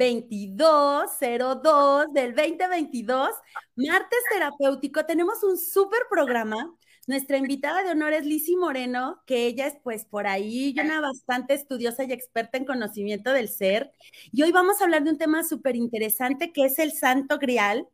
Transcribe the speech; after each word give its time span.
2202 0.00 2.12
del 2.14 2.34
2022, 2.34 3.28
martes 3.76 4.18
terapéutico. 4.32 5.04
Tenemos 5.04 5.44
un 5.44 5.58
súper 5.58 6.00
programa. 6.08 6.74
Nuestra 7.06 7.36
invitada 7.36 7.82
de 7.82 7.90
honor 7.90 8.14
es 8.14 8.24
Lizzy 8.24 8.56
Moreno, 8.56 9.20
que 9.26 9.46
ella 9.46 9.66
es 9.66 9.74
pues 9.82 10.06
por 10.06 10.26
ahí 10.26 10.74
una 10.82 11.02
bastante 11.02 11.52
estudiosa 11.52 12.04
y 12.04 12.12
experta 12.12 12.56
en 12.56 12.64
conocimiento 12.64 13.34
del 13.34 13.50
ser. 13.50 13.92
Y 14.32 14.42
hoy 14.42 14.52
vamos 14.52 14.80
a 14.80 14.84
hablar 14.84 15.04
de 15.04 15.10
un 15.10 15.18
tema 15.18 15.44
súper 15.44 15.76
interesante 15.76 16.50
que 16.50 16.64
es 16.64 16.78
el 16.78 16.92
Santo 16.92 17.38
Grial 17.38 17.86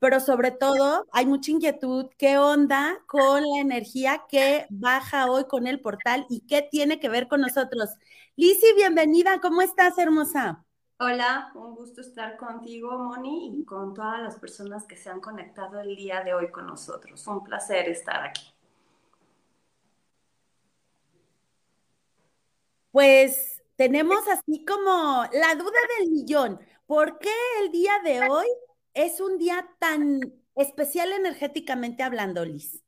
pero 0.00 0.18
sobre 0.18 0.50
todo 0.50 1.06
hay 1.12 1.26
mucha 1.26 1.52
inquietud. 1.52 2.06
¿Qué 2.18 2.36
onda 2.36 2.98
con 3.06 3.40
la 3.40 3.60
energía 3.60 4.24
que 4.28 4.66
baja 4.68 5.30
hoy 5.30 5.44
con 5.44 5.68
el 5.68 5.80
portal 5.80 6.26
y 6.28 6.40
qué 6.40 6.66
tiene 6.68 6.98
que 6.98 7.08
ver 7.08 7.28
con 7.28 7.40
nosotros? 7.40 7.88
Lisi, 8.34 8.66
bienvenida. 8.74 9.40
¿Cómo 9.40 9.62
estás, 9.62 9.96
hermosa? 9.98 10.64
Hola, 11.04 11.50
un 11.56 11.74
gusto 11.74 12.00
estar 12.00 12.36
contigo, 12.36 12.96
Moni, 12.96 13.58
y 13.58 13.64
con 13.64 13.92
todas 13.92 14.20
las 14.20 14.38
personas 14.38 14.84
que 14.84 14.96
se 14.96 15.10
han 15.10 15.20
conectado 15.20 15.80
el 15.80 15.96
día 15.96 16.22
de 16.22 16.32
hoy 16.32 16.48
con 16.52 16.68
nosotros. 16.68 17.26
Un 17.26 17.42
placer 17.42 17.88
estar 17.88 18.22
aquí. 18.24 18.54
Pues 22.92 23.64
tenemos 23.74 24.20
así 24.28 24.64
como 24.64 25.24
la 25.32 25.56
duda 25.56 25.80
del 25.98 26.12
millón. 26.12 26.60
¿Por 26.86 27.18
qué 27.18 27.34
el 27.64 27.72
día 27.72 27.94
de 28.04 28.28
hoy 28.28 28.46
es 28.94 29.20
un 29.20 29.38
día 29.38 29.68
tan 29.80 30.20
especial 30.54 31.10
energéticamente 31.14 32.04
hablando, 32.04 32.44
Liz? 32.44 32.80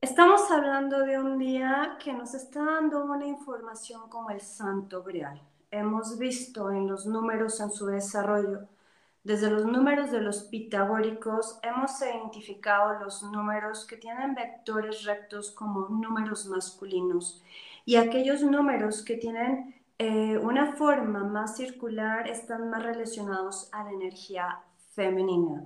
Estamos 0.00 0.50
hablando 0.50 1.00
de 1.00 1.18
un 1.18 1.36
día 1.36 1.98
que 2.02 2.14
nos 2.14 2.32
está 2.32 2.64
dando 2.64 3.04
una 3.04 3.26
información 3.26 4.08
como 4.08 4.30
el 4.30 4.40
Santo 4.40 5.02
Grial. 5.02 5.42
Hemos 5.74 6.18
visto 6.18 6.70
en 6.70 6.86
los 6.86 7.04
números 7.04 7.58
en 7.58 7.68
su 7.72 7.86
desarrollo, 7.86 8.68
desde 9.24 9.50
los 9.50 9.66
números 9.66 10.12
de 10.12 10.20
los 10.20 10.44
pitagóricos, 10.44 11.58
hemos 11.64 12.00
identificado 12.00 13.00
los 13.00 13.24
números 13.24 13.84
que 13.84 13.96
tienen 13.96 14.36
vectores 14.36 15.02
rectos 15.02 15.50
como 15.50 15.88
números 15.88 16.46
masculinos 16.46 17.42
y 17.84 17.96
aquellos 17.96 18.44
números 18.44 19.02
que 19.02 19.16
tienen 19.16 19.74
eh, 19.98 20.38
una 20.38 20.76
forma 20.76 21.24
más 21.24 21.56
circular 21.56 22.28
están 22.28 22.70
más 22.70 22.84
relacionados 22.84 23.68
a 23.72 23.82
la 23.82 23.90
energía 23.90 24.60
femenina. 24.94 25.64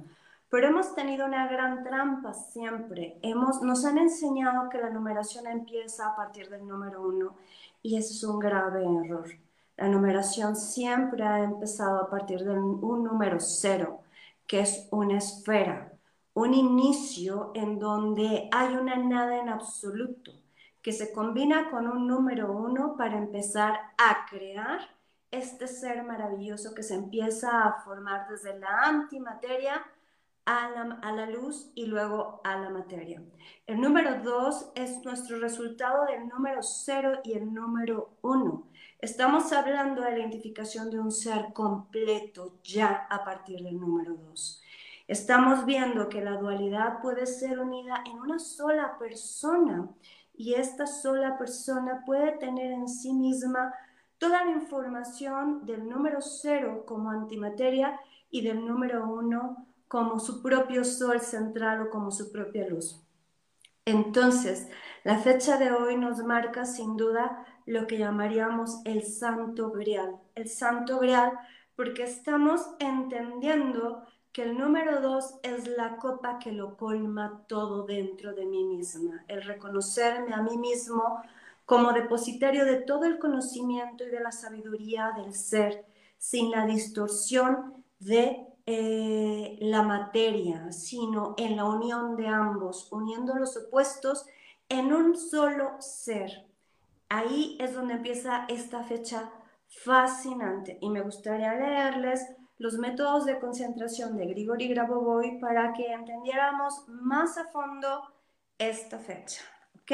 Pero 0.49 0.69
hemos 0.69 0.95
tenido 0.95 1.27
una 1.27 1.49
gran 1.49 1.85
trampa 1.85 2.33
siempre. 2.33 3.19
Hemos, 3.21 3.61
nos 3.61 3.85
han 3.85 3.99
enseñado 3.99 4.71
que 4.71 4.79
la 4.79 4.89
numeración 4.89 5.47
empieza 5.49 6.09
a 6.09 6.17
partir 6.17 6.49
del 6.49 6.67
número 6.67 7.07
uno 7.07 7.35
y 7.83 7.99
eso 7.99 8.15
es 8.15 8.25
un 8.25 8.39
grave 8.39 8.85
error. 9.05 9.48
La 9.79 9.89
numeración 9.89 10.57
siempre 10.57 11.23
ha 11.23 11.43
empezado 11.43 12.03
a 12.03 12.11
partir 12.11 12.45
de 12.45 12.51
un 12.51 13.05
número 13.05 13.39
cero, 13.41 14.01
que 14.47 14.61
es 14.61 14.89
una 14.91 15.19
esfera, 15.19 15.93
un 16.35 16.53
inicio 16.53 17.53
en 17.55 17.79
donde 17.79 18.49
hay 18.53 18.75
una 18.75 18.97
nada 18.97 19.39
en 19.39 19.49
absoluto, 19.49 20.33
que 20.83 20.93
se 20.93 21.13
combina 21.13 21.71
con 21.71 21.87
un 21.87 22.07
número 22.07 22.53
uno 22.53 22.97
para 22.97 23.19
empezar 23.19 23.79
a 23.99 24.27
crear 24.29 24.81
este 25.31 25.67
ser 25.69 26.03
maravilloso 26.03 26.75
que 26.75 26.83
se 26.83 26.95
empieza 26.95 27.63
a 27.63 27.81
formar 27.83 28.29
desde 28.29 28.59
la 28.59 28.83
antimateria 28.85 29.85
a 30.47 31.13
la, 31.13 31.27
luz 31.27 31.71
y 31.75 31.87
luego 31.87 32.41
a 32.43 32.57
la 32.57 32.71
materia. 32.71 33.23
El 33.67 33.81
número 33.81 34.23
dos 34.23 34.73
es 34.75 35.05
nuestro 35.05 35.39
resultado 35.39 36.07
del 36.07 36.27
número 36.27 36.63
cero 36.63 37.21
y 37.23 37.35
el 37.35 37.53
número 37.53 38.11
uno. 38.23 38.68
Estamos 39.01 39.53
hablando 39.53 40.03
de 40.03 40.11
la 40.11 40.19
identificación 40.19 40.91
de 40.91 40.99
un 40.99 41.13
ser 41.13 41.53
completo 41.53 42.59
ya 42.65 43.07
a 43.09 43.25
partir 43.25 43.63
del 43.63 43.79
número 43.79 44.15
dos. 44.17 44.61
Estamos 45.07 45.65
viendo 45.65 46.09
que 46.09 46.21
la 46.21 46.33
dualidad 46.33 47.01
puede 47.01 47.27
ser 47.27 47.61
unida 47.61 48.03
en 48.05 48.19
una 48.19 48.41
sola 48.41 48.99
persona 48.99 49.89
y 50.35 50.55
esta 50.55 50.89
sola 50.89 51.39
persona 51.39 52.03
puede 52.05 52.33
tener 52.39 52.73
en 52.73 52.89
sí 52.89 53.13
misma 53.13 53.73
toda 54.19 54.45
la 54.45 54.51
información 54.51 55.65
del 55.65 55.89
número 55.89 56.21
cero 56.21 56.83
como 56.85 57.13
antimateria 57.13 58.01
y 58.33 58.43
del 58.43 58.67
número 58.67 59.09
uno 59.09 59.65
como 59.87 60.19
su 60.19 60.43
propio 60.43 60.83
sol 60.85 61.21
central 61.21 61.83
o 61.83 61.91
como 61.91 62.11
su 62.11 62.33
propia 62.33 62.67
luz. 62.67 63.01
Entonces, 63.85 64.69
la 65.05 65.19
fecha 65.19 65.57
de 65.57 65.71
hoy 65.71 65.97
nos 65.97 66.19
marca 66.19 66.67
sin 66.67 66.97
duda 66.97 67.47
lo 67.69 67.87
que 67.87 67.99
llamaríamos 67.99 68.81
el 68.85 69.03
santo 69.03 69.71
grial. 69.71 70.17
El 70.35 70.49
santo 70.49 70.99
grial 70.99 71.33
porque 71.77 72.03
estamos 72.03 72.63
entendiendo 72.79 74.03
que 74.33 74.43
el 74.43 74.57
número 74.57 75.01
dos 75.03 75.35
es 75.43 75.69
la 75.69 75.97
copa 75.97 76.39
que 76.39 76.51
lo 76.51 76.77
colma 76.77 77.45
todo 77.47 77.85
dentro 77.85 78.33
de 78.35 78.47
mí 78.47 78.65
misma. 78.65 79.23
El 79.29 79.43
reconocerme 79.43 80.35
a 80.35 80.43
mí 80.43 80.57
mismo 80.57 81.23
como 81.67 81.93
depositario 81.93 82.65
de 82.65 82.77
todo 82.77 83.05
el 83.05 83.19
conocimiento 83.19 84.05
y 84.05 84.09
de 84.09 84.21
la 84.21 84.33
sabiduría 84.33 85.13
del 85.15 85.35
ser, 85.35 85.85
sin 86.17 86.51
la 86.51 86.65
distorsión 86.65 87.85
de 87.99 88.47
eh, 88.65 89.59
la 89.61 89.83
materia, 89.83 90.73
sino 90.73 91.35
en 91.37 91.57
la 91.57 91.67
unión 91.67 92.17
de 92.17 92.29
ambos, 92.29 92.91
uniendo 92.91 93.35
los 93.35 93.57
opuestos 93.59 94.25
en 94.71 94.93
un 94.93 95.17
solo 95.17 95.77
ser. 95.81 96.48
Ahí 97.09 97.57
es 97.61 97.75
donde 97.75 97.95
empieza 97.95 98.45
esta 98.49 98.83
fecha 98.83 99.31
fascinante 99.67 100.79
y 100.81 100.91
me 100.91 101.01
gustaría 101.01 101.55
leerles 101.55 102.27
los 102.59 102.75
métodos 102.79 103.25
de 103.25 103.39
concentración 103.39 104.17
de 104.17 104.27
Grigori 104.27 104.69
Grabovoi 104.69 105.39
para 105.41 105.73
que 105.73 105.93
entendiéramos 105.93 106.85
más 106.89 107.39
a 107.39 107.47
fondo 107.47 108.03
esta 108.59 108.99
fecha. 108.99 109.43
¿Ok? 109.81 109.93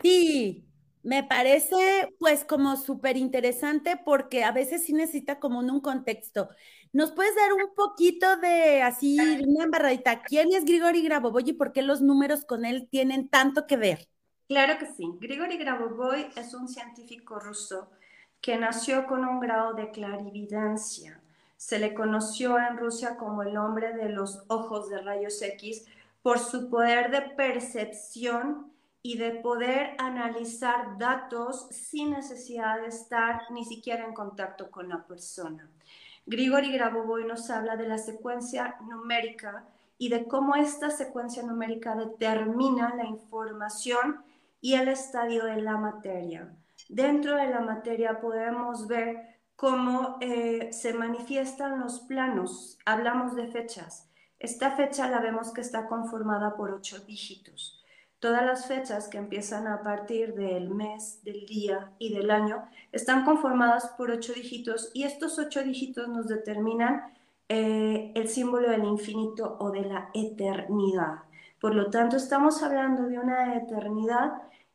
Sí, 0.00 0.64
me 1.02 1.24
parece 1.24 2.08
pues 2.18 2.44
como 2.44 2.76
súper 2.76 3.16
interesante 3.16 4.00
porque 4.04 4.44
a 4.44 4.52
veces 4.52 4.84
sí 4.84 4.92
necesita 4.92 5.40
como 5.40 5.58
un, 5.58 5.80
contexto. 5.80 6.48
¿Nos 6.92 7.10
puedes 7.12 7.34
dar 7.34 7.52
un 7.52 7.74
poquito 7.74 8.36
de 8.36 8.82
así, 8.82 9.18
una 9.46 9.64
embarradita? 9.64 10.22
¿Quién 10.22 10.52
es 10.52 10.64
Grigori 10.64 11.02
Grabovoi 11.02 11.50
y 11.50 11.52
por 11.54 11.72
qué 11.72 11.82
los 11.82 12.02
números 12.02 12.44
con 12.44 12.64
él 12.64 12.88
tienen 12.90 13.28
tanto 13.28 13.66
que 13.66 13.76
ver? 13.76 14.08
Claro 14.52 14.76
que 14.78 14.84
sí. 14.84 15.10
Grigori 15.18 15.56
Grabovoi 15.56 16.26
es 16.36 16.52
un 16.52 16.68
científico 16.68 17.40
ruso 17.40 17.88
que 18.42 18.58
nació 18.58 19.06
con 19.06 19.24
un 19.24 19.40
grado 19.40 19.72
de 19.72 19.90
clarividencia. 19.90 21.18
Se 21.56 21.78
le 21.78 21.94
conoció 21.94 22.58
en 22.58 22.76
Rusia 22.76 23.16
como 23.16 23.42
el 23.42 23.56
hombre 23.56 23.94
de 23.94 24.10
los 24.10 24.42
ojos 24.48 24.90
de 24.90 25.00
rayos 25.00 25.40
X 25.40 25.86
por 26.22 26.38
su 26.38 26.68
poder 26.68 27.10
de 27.10 27.22
percepción 27.22 28.70
y 29.02 29.16
de 29.16 29.30
poder 29.30 29.94
analizar 29.96 30.98
datos 30.98 31.68
sin 31.70 32.10
necesidad 32.10 32.82
de 32.82 32.88
estar 32.88 33.50
ni 33.52 33.64
siquiera 33.64 34.04
en 34.04 34.12
contacto 34.12 34.70
con 34.70 34.90
la 34.90 35.02
persona. 35.02 35.66
Grigori 36.26 36.70
Grabovoi 36.72 37.24
nos 37.24 37.48
habla 37.48 37.76
de 37.76 37.88
la 37.88 37.96
secuencia 37.96 38.76
numérica 38.82 39.64
y 39.96 40.10
de 40.10 40.26
cómo 40.26 40.56
esta 40.56 40.90
secuencia 40.90 41.42
numérica 41.42 41.94
determina 41.94 42.94
la 42.94 43.06
información 43.06 44.22
y 44.62 44.74
el 44.74 44.88
estadio 44.88 45.44
de 45.44 45.60
la 45.60 45.76
materia. 45.76 46.56
Dentro 46.88 47.36
de 47.36 47.48
la 47.48 47.60
materia 47.60 48.20
podemos 48.20 48.86
ver 48.86 49.40
cómo 49.56 50.16
eh, 50.20 50.72
se 50.72 50.94
manifiestan 50.94 51.80
los 51.80 52.00
planos. 52.00 52.78
Hablamos 52.86 53.36
de 53.36 53.48
fechas. 53.48 54.08
Esta 54.38 54.70
fecha 54.70 55.08
la 55.08 55.20
vemos 55.20 55.52
que 55.52 55.60
está 55.60 55.86
conformada 55.86 56.56
por 56.56 56.70
ocho 56.70 57.00
dígitos. 57.00 57.84
Todas 58.20 58.46
las 58.46 58.66
fechas 58.66 59.08
que 59.08 59.18
empiezan 59.18 59.66
a 59.66 59.82
partir 59.82 60.34
del 60.34 60.70
mes, 60.70 61.24
del 61.24 61.44
día 61.44 61.92
y 61.98 62.14
del 62.14 62.30
año 62.30 62.64
están 62.92 63.24
conformadas 63.24 63.88
por 63.98 64.12
ocho 64.12 64.32
dígitos 64.32 64.92
y 64.94 65.02
estos 65.02 65.40
ocho 65.40 65.62
dígitos 65.64 66.08
nos 66.08 66.28
determinan 66.28 67.12
eh, 67.48 68.12
el 68.14 68.28
símbolo 68.28 68.70
del 68.70 68.84
infinito 68.84 69.56
o 69.58 69.72
de 69.72 69.82
la 69.82 70.10
eternidad. 70.14 71.24
Por 71.62 71.76
lo 71.76 71.90
tanto, 71.90 72.16
estamos 72.16 72.60
hablando 72.64 73.04
de 73.04 73.20
una 73.20 73.54
eternidad 73.54 74.32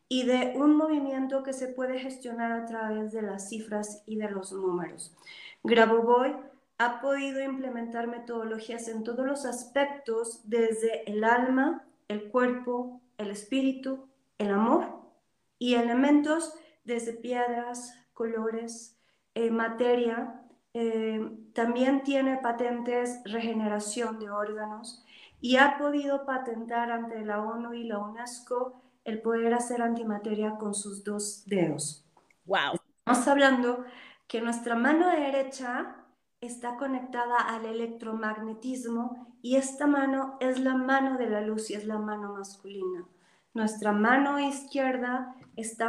y 0.08 0.26
de 0.26 0.54
un 0.56 0.78
movimiento 0.78 1.44
que 1.44 1.52
se 1.52 1.68
puede 1.68 2.00
gestionar 2.00 2.54
a 2.54 2.66
través 2.66 3.12
de 3.12 3.22
las 3.22 3.50
cifras 3.50 4.04
y 4.06 4.16
de 4.16 4.32
los 4.32 4.54
números. 4.54 5.14
Grabovoi 5.64 6.38
ha 6.78 7.02
podido 7.02 7.44
implementar 7.44 8.08
metodologías 8.08 8.88
en 8.88 9.04
todos 9.04 9.26
los 9.26 9.44
aspectos, 9.44 10.40
desde 10.46 11.04
el 11.12 11.26
alma, 11.26 11.84
el 12.08 12.30
cuerpo, 12.30 13.02
el 13.18 13.32
espíritu, 13.32 14.08
el 14.38 14.52
amor 14.52 14.86
y 15.60 15.74
elementos 15.74 16.54
desde 16.86 17.12
piedras, 17.12 18.00
colores, 18.14 18.98
eh, 19.36 19.52
materia. 19.52 20.42
Eh, 20.74 21.38
también 21.54 22.04
tiene 22.04 22.38
patentes 22.38 23.20
regeneración 23.26 24.20
de 24.20 24.30
órganos 24.30 25.04
y 25.40 25.58
ha 25.58 25.78
podido 25.78 26.26
patentar 26.26 26.92
ante 26.92 27.24
la 27.24 27.42
ONU 27.42 27.74
y 27.74 27.84
la 27.84 28.00
UNESCO 28.00 28.82
el 29.04 29.22
poder 29.22 29.54
hacer 29.54 29.82
antimateria 29.82 30.58
con 30.58 30.74
sus 30.74 31.04
dos 31.04 31.44
dedos. 31.46 32.06
Wow. 32.46 32.80
Estamos 33.00 33.28
hablando 33.28 33.86
que 34.28 34.42
nuestra 34.42 34.76
mano 34.76 35.10
derecha 35.10 35.96
está 36.42 36.76
conectada 36.78 37.38
al 37.38 37.66
electromagnetismo 37.66 39.38
y 39.42 39.56
esta 39.56 39.88
mano 39.88 40.38
es 40.40 40.60
la 40.60 40.76
mano 40.76 41.18
de 41.18 41.30
la 41.30 41.42
luz 41.42 41.70
y 41.70 41.76
es 41.76 41.86
la 41.86 42.00
mano 42.00 42.34
masculina. 42.34 43.08
Nuestra 43.58 43.92
mano 43.92 44.40
izquierda 44.40 45.36
está 45.56 45.88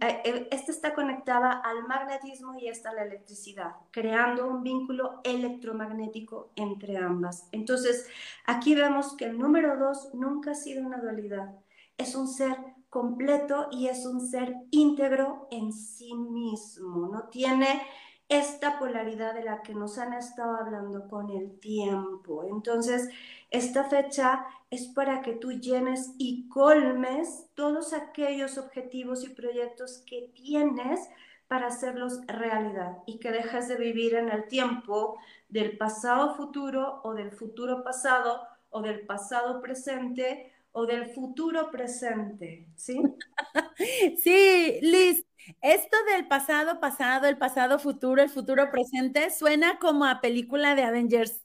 eh, 0.00 0.22
eh, 0.24 0.48
esta 0.50 0.72
está 0.72 0.94
conectada 0.94 1.52
al 1.52 1.86
magnetismo 1.86 2.58
y 2.58 2.66
esta 2.66 2.90
a 2.90 2.92
la 2.92 3.04
electricidad, 3.04 3.76
creando 3.92 4.48
un 4.48 4.64
vínculo 4.64 5.20
electromagnético 5.22 6.50
entre 6.56 6.96
ambas. 6.96 7.48
Entonces, 7.52 8.08
aquí 8.46 8.74
vemos 8.74 9.16
que 9.16 9.26
el 9.26 9.38
número 9.38 9.78
dos 9.78 10.12
nunca 10.12 10.50
ha 10.50 10.54
sido 10.56 10.84
una 10.84 11.00
dualidad, 11.00 11.54
es 11.98 12.16
un 12.16 12.26
ser 12.26 12.56
completo 12.90 13.68
y 13.70 13.86
es 13.86 14.06
un 14.06 14.20
ser 14.20 14.52
íntegro 14.72 15.46
en 15.52 15.72
sí 15.72 16.16
mismo, 16.16 17.06
no 17.06 17.28
tiene 17.28 17.80
esta 18.28 18.78
polaridad 18.78 19.34
de 19.34 19.44
la 19.44 19.62
que 19.62 19.74
nos 19.74 19.98
han 19.98 20.14
estado 20.14 20.56
hablando 20.56 21.08
con 21.08 21.30
el 21.30 21.58
tiempo. 21.60 22.42
Entonces, 22.44 23.08
esta 23.54 23.84
fecha 23.84 24.46
es 24.70 24.88
para 24.88 25.22
que 25.22 25.32
tú 25.34 25.52
llenes 25.52 26.12
y 26.18 26.48
colmes 26.48 27.46
todos 27.54 27.92
aquellos 27.92 28.58
objetivos 28.58 29.24
y 29.24 29.28
proyectos 29.30 30.02
que 30.06 30.32
tienes 30.34 31.00
para 31.46 31.68
hacerlos 31.68 32.26
realidad 32.26 32.98
y 33.06 33.18
que 33.20 33.30
dejes 33.30 33.68
de 33.68 33.76
vivir 33.76 34.14
en 34.14 34.28
el 34.30 34.48
tiempo 34.48 35.18
del 35.48 35.76
pasado 35.76 36.34
futuro 36.34 37.00
o 37.04 37.14
del 37.14 37.30
futuro 37.30 37.84
pasado 37.84 38.40
o 38.70 38.82
del 38.82 39.06
pasado 39.06 39.60
presente 39.60 40.52
o 40.72 40.86
del 40.86 41.06
futuro 41.14 41.70
presente, 41.70 42.66
¿sí? 42.74 43.00
sí, 44.22 44.78
Liz, 44.82 45.24
esto 45.60 45.96
del 46.10 46.26
pasado 46.26 46.80
pasado, 46.80 47.28
el 47.28 47.38
pasado 47.38 47.78
futuro, 47.78 48.20
el 48.20 48.30
futuro 48.30 48.68
presente, 48.72 49.30
suena 49.30 49.78
como 49.78 50.04
a 50.04 50.20
película 50.20 50.74
de 50.74 50.82
Avengers, 50.82 51.40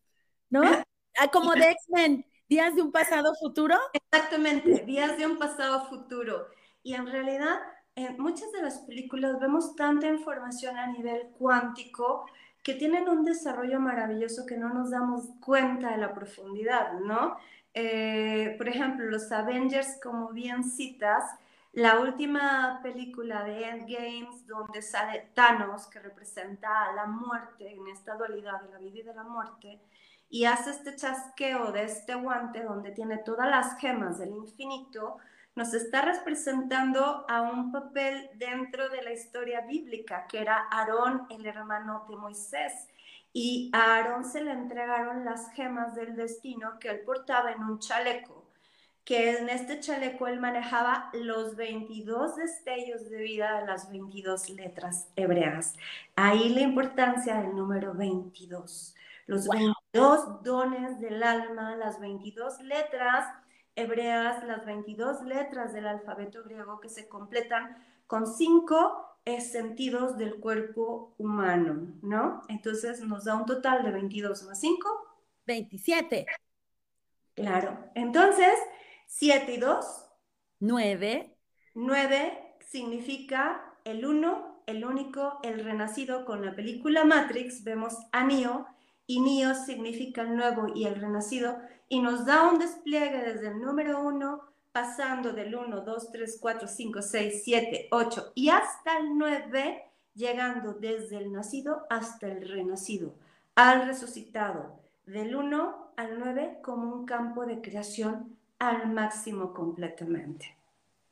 ¿no? 0.50 0.61
Ah, 1.21 1.27
como 1.27 1.54
de 1.54 1.71
X-Men, 1.71 2.25
días 2.48 2.75
de 2.75 2.81
un 2.81 2.94
pasado 2.94 3.36
futuro. 3.36 3.77
Exactamente, 3.92 4.86
días 4.86 5.18
de 5.18 5.25
un 5.25 5.38
pasado 5.38 5.86
futuro. 5.88 6.48
Y 6.81 6.94
en 6.94 7.07
realidad, 7.07 7.60
en 7.95 8.18
muchas 8.18 8.50
de 8.54 8.62
las 8.62 8.80
películas 8.80 9.38
vemos 9.38 9.75
tanta 9.75 10.07
información 10.07 10.77
a 10.77 10.88
nivel 10.88 11.27
cuántico 11.38 12.25
que 12.63 12.74
tienen 12.74 13.10
un 13.10 13.25
desarrollo 13.25 13.81
maravilloso 13.81 14.45
que 14.45 14.56
no 14.56 14.69
nos 14.69 14.92
damos 14.92 15.25
cuenta 15.42 15.92
de 15.92 15.98
la 15.98 16.13
profundidad, 16.13 16.94
¿no? 17.01 17.38
Eh, 17.74 18.56
por 18.57 18.69
ejemplo, 18.69 19.06
los 19.06 19.30
Avengers, 19.33 20.00
como 20.01 20.30
bien 20.30 20.63
citas, 20.63 21.24
la 21.74 22.00
última 22.00 22.80
película 22.81 23.44
de 23.44 23.68
Endgames, 23.68 24.48
donde 24.48 24.81
sale 24.81 25.31
Thanos, 25.33 25.88
que 25.88 26.00
representa 26.00 26.94
la 26.94 27.06
muerte 27.06 27.74
en 27.74 27.88
esta 27.89 28.16
dualidad 28.16 28.62
de 28.62 28.71
la 28.71 28.80
vida 28.80 29.00
y 29.00 29.04
de 29.04 29.13
la 29.13 29.24
muerte, 29.24 29.81
y 30.29 30.45
hace 30.45 30.71
este 30.71 30.95
chasqueo 30.95 31.71
de 31.71 31.83
este 31.83 32.15
guante 32.15 32.63
donde 32.63 32.91
tiene 32.91 33.17
todas 33.17 33.49
las 33.49 33.77
gemas 33.79 34.19
del 34.19 34.29
infinito, 34.29 35.17
nos 35.55 35.73
está 35.73 36.03
representando 36.03 37.25
a 37.27 37.41
un 37.41 37.71
papel 37.71 38.29
dentro 38.35 38.89
de 38.89 39.01
la 39.01 39.11
historia 39.11 39.61
bíblica, 39.61 40.27
que 40.27 40.39
era 40.39 40.67
Aarón, 40.71 41.25
el 41.29 41.45
hermano 41.45 42.05
de 42.07 42.15
Moisés 42.15 42.87
y 43.33 43.69
a 43.73 43.95
Aarón 43.95 44.25
se 44.25 44.43
le 44.43 44.51
entregaron 44.51 45.25
las 45.25 45.51
gemas 45.51 45.95
del 45.95 46.15
destino 46.15 46.79
que 46.79 46.89
él 46.89 47.01
portaba 47.01 47.51
en 47.51 47.63
un 47.63 47.79
chaleco, 47.79 48.45
que 49.05 49.37
en 49.37 49.49
este 49.49 49.79
chaleco 49.79 50.27
él 50.27 50.39
manejaba 50.39 51.09
los 51.13 51.55
22 51.55 52.35
destellos 52.35 53.09
de 53.09 53.17
vida 53.17 53.59
de 53.59 53.67
las 53.67 53.89
22 53.89 54.49
letras 54.51 55.07
hebreas. 55.15 55.75
Ahí 56.15 56.49
la 56.49 56.61
importancia 56.61 57.35
del 57.41 57.55
número 57.55 57.93
22. 57.93 58.95
Los 59.27 59.47
22 59.94 60.44
dones 60.44 61.00
del 61.00 61.24
alma, 61.24 61.75
las 61.75 62.00
22 62.00 62.62
letras 62.62 63.25
hebreas, 63.75 64.44
las 64.44 64.65
22 64.65 65.24
letras 65.24 65.74
del 65.74 65.88
alfabeto 65.88 66.44
griego 66.44 66.80
que 66.80 66.89
se 66.89 67.07
completan 67.07 67.77
con 68.07 68.27
cinco 68.27 69.09
sentidos 69.38 70.18
del 70.18 70.39
cuerpo 70.39 71.13
humano, 71.18 71.94
¿no? 72.01 72.41
Entonces 72.47 73.00
nos 73.01 73.25
da 73.25 73.36
un 73.36 73.45
total 73.45 73.83
de 73.83 73.91
22 73.91 74.44
más 74.44 74.59
5. 74.59 74.89
27. 75.45 76.25
Claro. 77.35 77.77
Entonces, 77.95 78.53
7 79.06 79.53
y 79.53 79.57
2. 79.57 79.85
9. 80.59 81.38
9 81.75 82.56
significa 82.68 83.75
el 83.85 84.06
uno, 84.06 84.63
el 84.65 84.83
único, 84.83 85.39
el 85.44 85.63
renacido. 85.63 86.25
Con 86.25 86.44
la 86.44 86.56
película 86.56 87.06
Matrix 87.06 87.63
vemos 87.63 87.95
a 88.12 88.24
Neo 88.25 88.65
y 89.09 89.21
Neo 89.21 89.56
significa 89.56 90.21
el 90.21 90.35
nuevo 90.35 90.67
y 90.75 90.85
el 90.85 90.94
renacido 90.94 91.57
y 91.88 92.00
nos 92.00 92.27
da 92.27 92.47
un 92.47 92.59
despliegue 92.59 93.17
desde 93.23 93.47
el 93.47 93.59
número 93.59 94.03
1 94.03 94.39
pasando 94.71 95.33
del 95.33 95.56
1, 95.56 95.81
2, 95.81 96.11
3, 96.11 96.38
4, 96.39 96.67
5, 96.67 97.01
6, 97.01 97.41
7, 97.44 97.88
8 97.89 98.33
y 98.35 98.50
hasta 98.50 99.00
el 99.00 99.17
9, 99.17 99.83
llegando 100.13 100.73
desde 100.73 101.17
el 101.17 101.31
nacido 101.31 101.88
hasta 101.89 102.27
el 102.27 102.47
renacido, 102.47 103.15
al 103.56 103.88
resucitado, 103.88 104.79
del 105.07 105.35
1 105.35 105.94
al 105.97 106.19
9 106.19 106.59
como 106.61 106.94
un 106.94 107.07
campo 107.07 107.47
de 107.47 107.61
creación 107.61 108.37
al 108.59 108.94
máximo 108.94 109.56
completamente. 109.56 110.56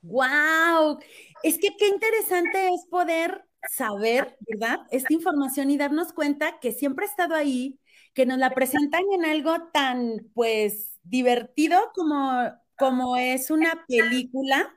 ¡Wow! 0.04 1.00
Es 1.42 1.58
que 1.58 1.76
qué 1.76 1.88
interesante 1.88 2.68
es 2.76 2.86
poder 2.92 3.44
saber, 3.72 4.38
¿verdad? 4.48 4.82
Esta 4.92 5.12
información 5.14 5.72
y 5.72 5.78
darnos 5.78 6.14
cuenta 6.14 6.60
que 6.60 6.72
siempre 6.72 7.06
ha 7.06 7.10
estado 7.10 7.34
ahí, 7.34 7.80
que 8.18 8.26
nos 8.26 8.40
la 8.40 8.50
presentan 8.50 9.04
en 9.14 9.26
algo 9.26 9.70
tan, 9.72 10.32
pues, 10.34 11.00
divertido 11.04 11.80
como 11.94 12.52
como 12.76 13.16
es 13.18 13.52
una 13.52 13.86
película 13.88 14.74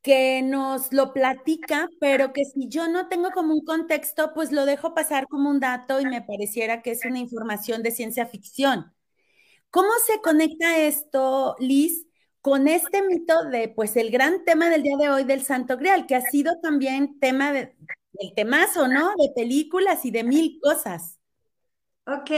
que 0.00 0.42
nos 0.42 0.92
lo 0.92 1.12
platica, 1.12 1.88
pero 2.00 2.32
que 2.32 2.44
si 2.44 2.68
yo 2.68 2.88
no 2.88 3.08
tengo 3.08 3.30
como 3.32 3.52
un 3.54 3.64
contexto, 3.64 4.32
pues 4.34 4.52
lo 4.52 4.64
dejo 4.64 4.94
pasar 4.94 5.26
como 5.28 5.50
un 5.50 5.60
dato 5.60 6.00
y 6.00 6.06
me 6.06 6.22
pareciera 6.22 6.82
que 6.82 6.92
es 6.92 7.04
una 7.04 7.18
información 7.18 7.82
de 7.82 7.90
ciencia 7.92 8.26
ficción. 8.26 8.92
¿Cómo 9.70 9.90
se 10.06 10.20
conecta 10.20 10.78
esto, 10.78 11.56
Liz, 11.60 12.06
con 12.42 12.68
este 12.68 13.02
mito 13.02 13.44
de, 13.50 13.68
pues, 13.68 13.96
el 13.96 14.10
gran 14.10 14.44
tema 14.44 14.70
del 14.70 14.82
día 14.84 14.96
de 14.98 15.10
hoy 15.10 15.24
del 15.24 15.44
Santo 15.44 15.76
Grial, 15.78 16.06
que 16.06 16.16
ha 16.16 16.22
sido 16.22 16.60
también 16.62 17.18
tema 17.20 17.52
de, 17.52 17.76
del 18.12 18.34
temazo, 18.36 18.88
¿no? 18.88 19.10
De 19.18 19.32
películas 19.34 20.04
y 20.04 20.12
de 20.12 20.24
mil 20.24 20.60
cosas. 20.62 21.21
Ok, 22.04 22.30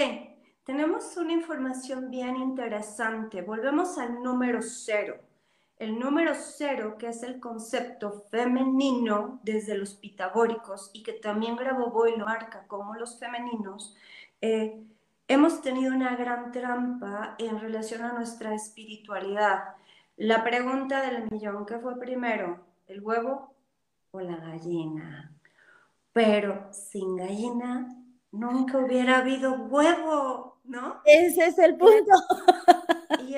tenemos 0.65 1.17
una 1.17 1.33
información 1.33 2.11
bien 2.11 2.37
interesante. 2.37 3.41
Volvemos 3.41 3.97
al 3.97 4.23
número 4.23 4.61
cero. 4.61 5.17
El 5.79 5.99
número 5.99 6.35
cero, 6.35 6.97
que 6.99 7.09
es 7.09 7.23
el 7.23 7.41
concepto 7.41 8.27
femenino 8.31 9.41
desde 9.43 9.79
los 9.79 9.95
pitagóricos 9.95 10.91
y 10.93 11.03
que 11.03 11.15
también 11.15 11.57
grabó 11.57 11.91
Boy 11.91 12.15
lo 12.19 12.27
marca 12.27 12.67
como 12.67 12.95
los 12.95 13.19
femeninos, 13.19 13.97
eh, 14.43 14.85
hemos 15.29 15.63
tenido 15.63 15.95
una 15.95 16.15
gran 16.15 16.53
trampa 16.53 17.35
en 17.39 17.59
relación 17.59 18.03
a 18.03 18.13
nuestra 18.13 18.55
espiritualidad. 18.55 19.77
La 20.19 20.45
pregunta 20.45 21.01
del 21.01 21.31
millón, 21.31 21.65
¿qué 21.65 21.79
fue 21.79 21.99
primero? 21.99 22.67
¿El 22.87 23.01
huevo 23.01 23.55
o 24.11 24.21
la 24.21 24.37
gallina? 24.37 25.33
Pero 26.13 26.69
sin 26.71 27.17
gallina 27.17 28.04
nunca 28.35 28.79
hubiera 28.79 29.19
habido 29.19 29.55
huevo. 29.55 30.55
¿no? 30.65 31.01
Ese 31.05 31.47
es 31.47 31.59
el 31.59 31.77
punto. 31.77 32.13
Y 33.21 33.37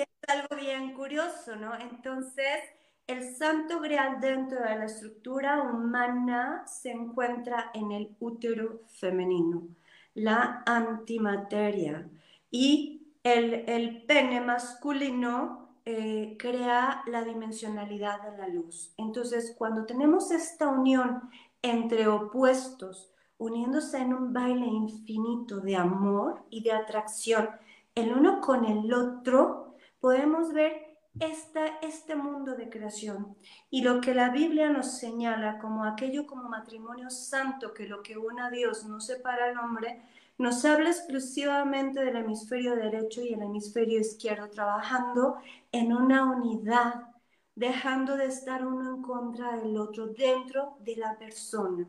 es, 0.00 0.06
algo 0.28 0.56
bien 0.56 0.94
curioso, 0.94 1.56
¿no? 1.56 1.74
Entonces, 1.74 2.60
el 3.06 3.34
santo 3.34 3.80
grial 3.80 4.20
dentro 4.20 4.62
de 4.62 4.76
la 4.76 4.84
estructura 4.84 5.62
humana 5.62 6.64
se 6.66 6.92
encuentra 6.92 7.70
en 7.74 7.90
el 7.90 8.16
útero 8.20 8.82
femenino, 8.86 9.68
la 10.14 10.62
antimateria. 10.64 12.08
Y 12.50 13.14
el, 13.24 14.04
pene 14.06 14.40
masculino 14.40 15.76
eh, 15.84 16.36
crea 16.38 17.02
la 17.06 17.24
dimensionalidad 17.24 18.22
de 18.22 18.38
la 18.38 18.48
luz. 18.48 18.94
Entonces, 18.96 19.54
cuando 19.58 19.84
tenemos 19.84 20.30
esta 20.30 20.68
unión 20.68 21.28
entre 21.62 22.06
opuestos, 22.06 23.12
uniéndose 23.42 23.98
en 23.98 24.14
un 24.14 24.32
baile 24.32 24.66
infinito 24.66 25.60
de 25.60 25.74
amor 25.76 26.44
y 26.48 26.62
de 26.62 26.72
atracción 26.72 27.48
el 27.94 28.12
uno 28.12 28.40
con 28.40 28.64
el 28.64 28.92
otro, 28.94 29.74
podemos 30.00 30.52
ver 30.52 30.96
esta, 31.18 31.66
este 31.82 32.14
mundo 32.14 32.54
de 32.54 32.70
creación. 32.70 33.36
Y 33.68 33.82
lo 33.82 34.00
que 34.00 34.14
la 34.14 34.30
Biblia 34.30 34.70
nos 34.70 34.98
señala 34.98 35.58
como 35.58 35.84
aquello 35.84 36.26
como 36.26 36.48
matrimonio 36.48 37.10
santo, 37.10 37.74
que 37.74 37.86
lo 37.86 38.02
que 38.02 38.16
une 38.16 38.40
a 38.40 38.50
Dios 38.50 38.84
no 38.84 39.00
separa 39.00 39.46
al 39.46 39.58
hombre, 39.58 40.02
nos 40.38 40.64
habla 40.64 40.88
exclusivamente 40.90 42.00
del 42.00 42.16
hemisferio 42.16 42.76
derecho 42.76 43.22
y 43.22 43.34
el 43.34 43.42
hemisferio 43.42 44.00
izquierdo, 44.00 44.48
trabajando 44.48 45.36
en 45.72 45.92
una 45.92 46.24
unidad, 46.24 47.08
dejando 47.54 48.16
de 48.16 48.26
estar 48.26 48.64
uno 48.66 48.94
en 48.94 49.02
contra 49.02 49.56
del 49.56 49.76
otro 49.76 50.06
dentro 50.06 50.76
de 50.80 50.96
la 50.96 51.18
persona. 51.18 51.86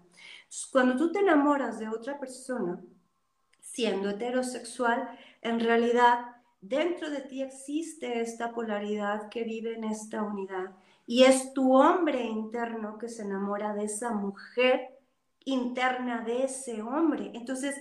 Cuando 0.71 0.95
tú 0.95 1.11
te 1.11 1.19
enamoras 1.19 1.79
de 1.79 1.87
otra 1.87 2.19
persona, 2.19 2.81
siendo 3.59 4.09
heterosexual, 4.09 5.17
en 5.41 5.59
realidad 5.59 6.25
dentro 6.61 7.09
de 7.09 7.21
ti 7.21 7.41
existe 7.41 8.21
esta 8.21 8.53
polaridad 8.53 9.29
que 9.29 9.43
vive 9.43 9.75
en 9.75 9.83
esta 9.83 10.23
unidad. 10.23 10.71
Y 11.05 11.23
es 11.23 11.53
tu 11.53 11.75
hombre 11.75 12.23
interno 12.23 12.97
que 12.97 13.09
se 13.09 13.23
enamora 13.23 13.73
de 13.73 13.85
esa 13.85 14.11
mujer 14.11 14.97
interna 15.45 16.21
de 16.21 16.43
ese 16.45 16.81
hombre. 16.81 17.31
Entonces, 17.33 17.75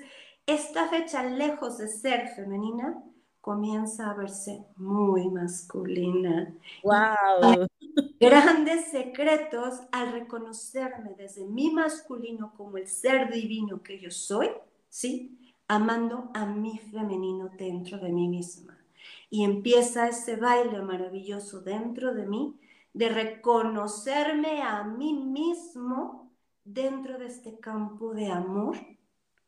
esta 0.46 0.88
fecha, 0.88 1.22
lejos 1.22 1.78
de 1.78 1.88
ser 1.88 2.28
femenina, 2.34 3.00
comienza 3.40 4.10
a 4.10 4.14
verse 4.14 4.66
muy 4.76 5.28
masculina. 5.28 6.52
¡Wow! 6.82 7.66
Grandes 8.22 8.92
secretos 8.92 9.80
al 9.90 10.12
reconocerme 10.12 11.16
desde 11.18 11.44
mi 11.44 11.72
masculino 11.72 12.54
como 12.56 12.78
el 12.78 12.86
ser 12.86 13.32
divino 13.32 13.82
que 13.82 13.98
yo 13.98 14.12
soy, 14.12 14.48
¿sí? 14.88 15.52
Amando 15.66 16.30
a 16.32 16.46
mi 16.46 16.78
femenino 16.78 17.50
dentro 17.58 17.98
de 17.98 18.12
mí 18.12 18.28
misma. 18.28 18.78
Y 19.28 19.42
empieza 19.42 20.06
ese 20.06 20.36
baile 20.36 20.82
maravilloso 20.82 21.62
dentro 21.62 22.14
de 22.14 22.24
mí 22.26 22.60
de 22.92 23.08
reconocerme 23.08 24.62
a 24.62 24.84
mí 24.84 25.14
mismo 25.14 26.30
dentro 26.62 27.18
de 27.18 27.26
este 27.26 27.58
campo 27.58 28.14
de 28.14 28.30
amor, 28.30 28.76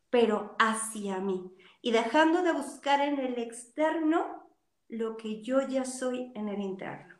pero 0.09 0.53
hacia 0.59 1.21
mí. 1.21 1.49
Y 1.81 1.91
dejando 1.91 2.43
de 2.43 2.51
buscar 2.51 2.99
en 2.99 3.19
el 3.19 3.39
externo 3.39 4.49
lo 4.89 5.15
que 5.15 5.41
yo 5.41 5.65
ya 5.65 5.85
soy 5.85 6.33
en 6.35 6.49
el 6.49 6.59
interno. 6.59 7.14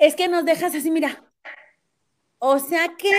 Es 0.00 0.16
que 0.16 0.28
nos 0.28 0.46
dejas 0.46 0.74
así, 0.74 0.90
mira. 0.90 1.30
O 2.38 2.58
sea 2.58 2.96
que 2.96 3.12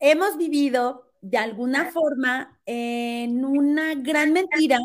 hemos 0.00 0.36
vivido 0.36 1.12
de 1.20 1.38
alguna 1.38 1.92
forma 1.92 2.60
en 2.66 3.44
una 3.44 3.94
gran 3.94 4.32
mentira 4.32 4.80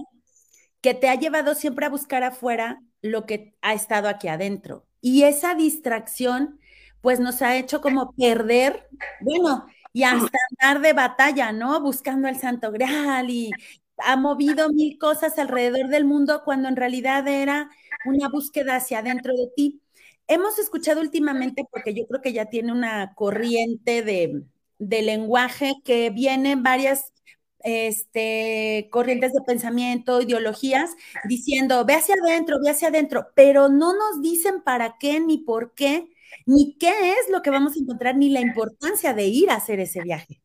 que 0.79 0.93
te 0.93 1.09
ha 1.09 1.15
llevado 1.15 1.55
siempre 1.55 1.87
a 1.87 1.89
buscar 1.89 2.21
afuera 2.23 2.83
lo 3.01 3.25
que 3.25 3.55
ha 3.63 3.73
estado 3.73 4.09
aquí 4.09 4.27
adentro. 4.27 4.85
Y 5.01 5.23
esa 5.23 5.55
distracción, 5.55 6.59
pues 7.01 7.19
nos 7.19 7.41
ha 7.41 7.57
hecho 7.57 7.81
como 7.81 8.11
perder, 8.11 8.87
bueno, 9.21 9.65
y 9.93 10.03
hasta 10.03 10.37
andar 10.51 10.83
de 10.83 10.93
batalla, 10.93 11.51
¿no? 11.51 11.81
Buscando 11.81 12.27
el 12.27 12.37
Santo 12.37 12.71
Graal 12.71 13.31
y 13.31 13.49
ha 13.97 14.17
movido 14.17 14.69
mil 14.69 14.99
cosas 14.99 15.39
alrededor 15.39 15.87
del 15.87 16.05
mundo 16.05 16.43
cuando 16.45 16.67
en 16.67 16.75
realidad 16.75 17.27
era 17.27 17.71
una 18.05 18.29
búsqueda 18.29 18.75
hacia 18.75 18.99
adentro 18.99 19.33
de 19.33 19.49
ti. 19.55 19.81
Hemos 20.27 20.59
escuchado 20.59 21.01
últimamente, 21.01 21.65
porque 21.71 21.93
yo 21.93 22.05
creo 22.07 22.21
que 22.21 22.33
ya 22.33 22.45
tiene 22.45 22.71
una 22.71 23.13
corriente 23.15 24.03
de, 24.03 24.43
lenguaje 24.79 25.75
que 25.85 26.09
viene 26.09 26.51
en 26.51 26.63
varias 26.63 27.13
este, 27.61 28.89
corrientes 28.91 29.33
de 29.33 29.41
pensamiento, 29.41 30.21
ideologías, 30.21 30.95
diciendo, 31.25 31.85
ve 31.85 31.95
hacia 31.95 32.15
adentro, 32.15 32.57
ve 32.61 32.69
hacia 32.69 32.89
adentro, 32.89 33.27
pero 33.35 33.69
no 33.69 33.93
nos 33.93 34.21
dicen 34.21 34.61
para 34.61 34.97
qué, 34.99 35.19
ni 35.19 35.39
por 35.39 35.73
qué, 35.73 36.09
ni 36.45 36.77
qué 36.77 37.11
es 37.11 37.29
lo 37.29 37.41
que 37.41 37.49
vamos 37.49 37.75
a 37.75 37.79
encontrar, 37.79 38.15
ni 38.17 38.29
la 38.29 38.41
importancia 38.41 39.13
de 39.13 39.25
ir 39.25 39.49
a 39.49 39.55
hacer 39.55 39.79
ese 39.79 40.01
viaje. 40.01 40.41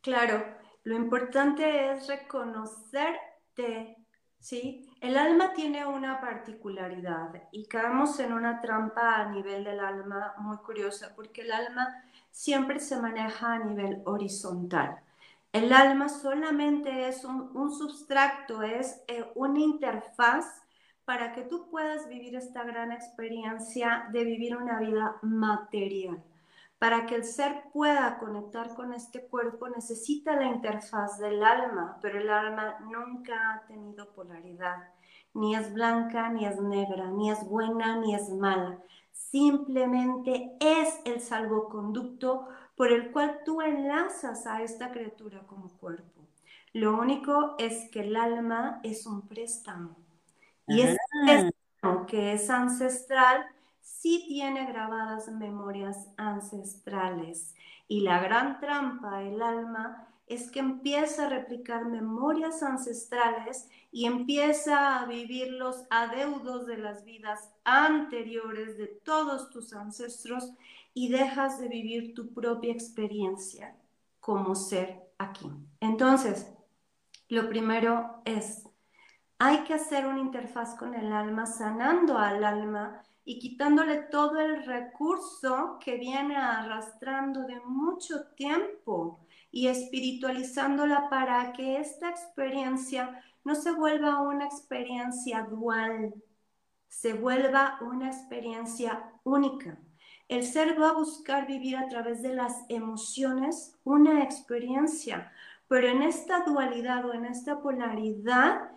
Claro, 0.00 0.44
lo 0.84 0.96
importante 0.96 1.92
es 1.92 2.06
reconocerte, 2.06 3.96
¿sí? 4.38 4.89
El 5.00 5.16
alma 5.16 5.54
tiene 5.54 5.86
una 5.86 6.20
particularidad 6.20 7.32
y 7.52 7.64
caemos 7.64 8.20
en 8.20 8.34
una 8.34 8.60
trampa 8.60 9.16
a 9.16 9.30
nivel 9.30 9.64
del 9.64 9.80
alma 9.80 10.34
muy 10.36 10.58
curiosa, 10.58 11.14
porque 11.16 11.40
el 11.40 11.52
alma 11.52 12.04
siempre 12.30 12.80
se 12.80 13.00
maneja 13.00 13.54
a 13.54 13.58
nivel 13.60 14.02
horizontal. 14.04 15.00
El 15.52 15.72
alma 15.72 16.10
solamente 16.10 17.08
es 17.08 17.24
un, 17.24 17.50
un 17.56 17.72
substrato, 17.72 18.62
es 18.62 19.02
eh, 19.08 19.24
una 19.34 19.60
interfaz 19.60 20.62
para 21.06 21.32
que 21.32 21.42
tú 21.42 21.70
puedas 21.70 22.06
vivir 22.06 22.36
esta 22.36 22.62
gran 22.62 22.92
experiencia 22.92 24.06
de 24.12 24.24
vivir 24.24 24.54
una 24.54 24.80
vida 24.80 25.16
material. 25.22 26.22
Para 26.80 27.04
que 27.04 27.14
el 27.14 27.24
ser 27.24 27.64
pueda 27.74 28.16
conectar 28.18 28.74
con 28.74 28.94
este 28.94 29.26
cuerpo 29.26 29.68
necesita 29.68 30.34
la 30.34 30.46
interfaz 30.46 31.18
del 31.18 31.44
alma, 31.44 31.98
pero 32.00 32.18
el 32.18 32.30
alma 32.30 32.78
nunca 32.90 33.34
ha 33.52 33.66
tenido 33.66 34.08
polaridad. 34.14 34.88
Ni 35.34 35.54
es 35.54 35.74
blanca, 35.74 36.30
ni 36.30 36.46
es 36.46 36.58
negra, 36.58 37.10
ni 37.10 37.30
es 37.30 37.46
buena, 37.46 37.98
ni 37.98 38.14
es 38.14 38.30
mala. 38.30 38.78
Simplemente 39.12 40.56
es 40.58 41.02
el 41.04 41.20
salvoconducto 41.20 42.48
por 42.74 42.90
el 42.90 43.12
cual 43.12 43.40
tú 43.44 43.60
enlazas 43.60 44.46
a 44.46 44.62
esta 44.62 44.90
criatura 44.90 45.42
como 45.46 45.68
cuerpo. 45.76 46.22
Lo 46.72 46.98
único 46.98 47.56
es 47.58 47.90
que 47.90 48.00
el 48.00 48.16
alma 48.16 48.80
es 48.84 49.06
un 49.06 49.28
préstamo. 49.28 49.98
Y 50.66 50.80
ese 50.80 50.96
préstamo 51.26 52.06
que 52.06 52.32
es 52.32 52.48
ancestral 52.48 53.44
sí 53.80 54.24
tiene 54.28 54.66
grabadas 54.66 55.28
memorias 55.28 56.08
ancestrales. 56.16 57.54
Y 57.88 58.00
la 58.00 58.20
gran 58.20 58.60
trampa 58.60 59.18
del 59.18 59.42
alma 59.42 60.06
es 60.26 60.48
que 60.50 60.60
empieza 60.60 61.26
a 61.26 61.28
replicar 61.28 61.86
memorias 61.86 62.62
ancestrales 62.62 63.68
y 63.90 64.06
empieza 64.06 65.00
a 65.00 65.06
vivir 65.06 65.52
los 65.52 65.84
adeudos 65.90 66.66
de 66.66 66.78
las 66.78 67.04
vidas 67.04 67.50
anteriores 67.64 68.78
de 68.78 68.86
todos 68.86 69.50
tus 69.50 69.72
ancestros 69.72 70.52
y 70.94 71.08
dejas 71.08 71.58
de 71.58 71.68
vivir 71.68 72.14
tu 72.14 72.32
propia 72.32 72.72
experiencia 72.72 73.76
como 74.20 74.54
ser 74.54 75.02
aquí. 75.18 75.50
Entonces, 75.80 76.46
lo 77.28 77.48
primero 77.48 78.22
es, 78.24 78.68
hay 79.38 79.64
que 79.64 79.74
hacer 79.74 80.06
una 80.06 80.20
interfaz 80.20 80.76
con 80.76 80.94
el 80.94 81.12
alma, 81.12 81.46
sanando 81.46 82.18
al 82.18 82.44
alma 82.44 83.02
y 83.24 83.38
quitándole 83.38 83.98
todo 84.10 84.40
el 84.40 84.64
recurso 84.64 85.78
que 85.84 85.96
viene 85.96 86.36
arrastrando 86.36 87.42
de 87.42 87.60
mucho 87.60 88.28
tiempo 88.34 89.26
y 89.50 89.68
espiritualizándola 89.68 91.08
para 91.10 91.52
que 91.52 91.78
esta 91.78 92.08
experiencia 92.08 93.22
no 93.44 93.54
se 93.54 93.72
vuelva 93.72 94.20
una 94.20 94.46
experiencia 94.46 95.42
dual, 95.42 96.14
se 96.88 97.12
vuelva 97.14 97.78
una 97.82 98.08
experiencia 98.08 99.12
única. 99.24 99.78
El 100.28 100.44
ser 100.44 100.80
va 100.80 100.90
a 100.90 100.94
buscar 100.94 101.46
vivir 101.46 101.76
a 101.76 101.88
través 101.88 102.22
de 102.22 102.34
las 102.34 102.64
emociones 102.68 103.76
una 103.84 104.22
experiencia, 104.22 105.32
pero 105.66 105.88
en 105.88 106.02
esta 106.02 106.44
dualidad 106.44 107.04
o 107.06 107.14
en 107.14 107.26
esta 107.26 107.60
polaridad, 107.60 108.70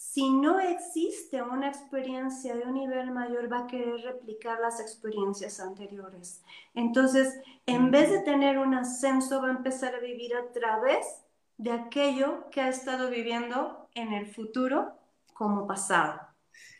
si 0.00 0.30
no 0.30 0.58
existe 0.58 1.42
una 1.42 1.68
experiencia 1.68 2.56
de 2.56 2.64
un 2.64 2.72
nivel 2.72 3.10
mayor, 3.10 3.52
va 3.52 3.60
a 3.60 3.66
querer 3.66 4.00
replicar 4.00 4.58
las 4.58 4.80
experiencias 4.80 5.60
anteriores. 5.60 6.42
Entonces, 6.74 7.38
en 7.66 7.90
vez 7.90 8.10
de 8.10 8.20
tener 8.20 8.58
un 8.58 8.74
ascenso, 8.74 9.42
va 9.42 9.48
a 9.48 9.56
empezar 9.58 9.94
a 9.94 10.00
vivir 10.00 10.34
a 10.34 10.50
través 10.52 11.22
de 11.58 11.72
aquello 11.72 12.48
que 12.50 12.62
ha 12.62 12.68
estado 12.70 13.10
viviendo 13.10 13.88
en 13.94 14.14
el 14.14 14.26
futuro 14.26 14.90
como 15.34 15.66
pasado. 15.66 16.18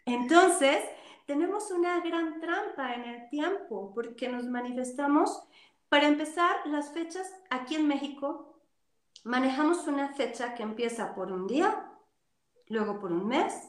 Entonces, 0.07 0.83
tenemos 1.27 1.71
una 1.71 2.01
gran 2.01 2.41
trampa 2.41 2.95
en 2.95 3.05
el 3.05 3.29
tiempo 3.29 3.93
porque 3.95 4.29
nos 4.29 4.47
manifestamos, 4.47 5.43
para 5.91 6.09
empezar, 6.09 6.57
las 6.65 6.91
fechas 6.95 7.31
aquí 7.51 7.75
en 7.75 7.87
México, 7.87 8.59
manejamos 9.25 9.87
una 9.87 10.09
fecha 10.15 10.55
que 10.55 10.63
empieza 10.63 11.15
por 11.15 11.31
un 11.31 11.47
día, 11.47 11.87
luego 12.71 12.99
por 12.99 13.13
un 13.13 13.27
mes 13.29 13.69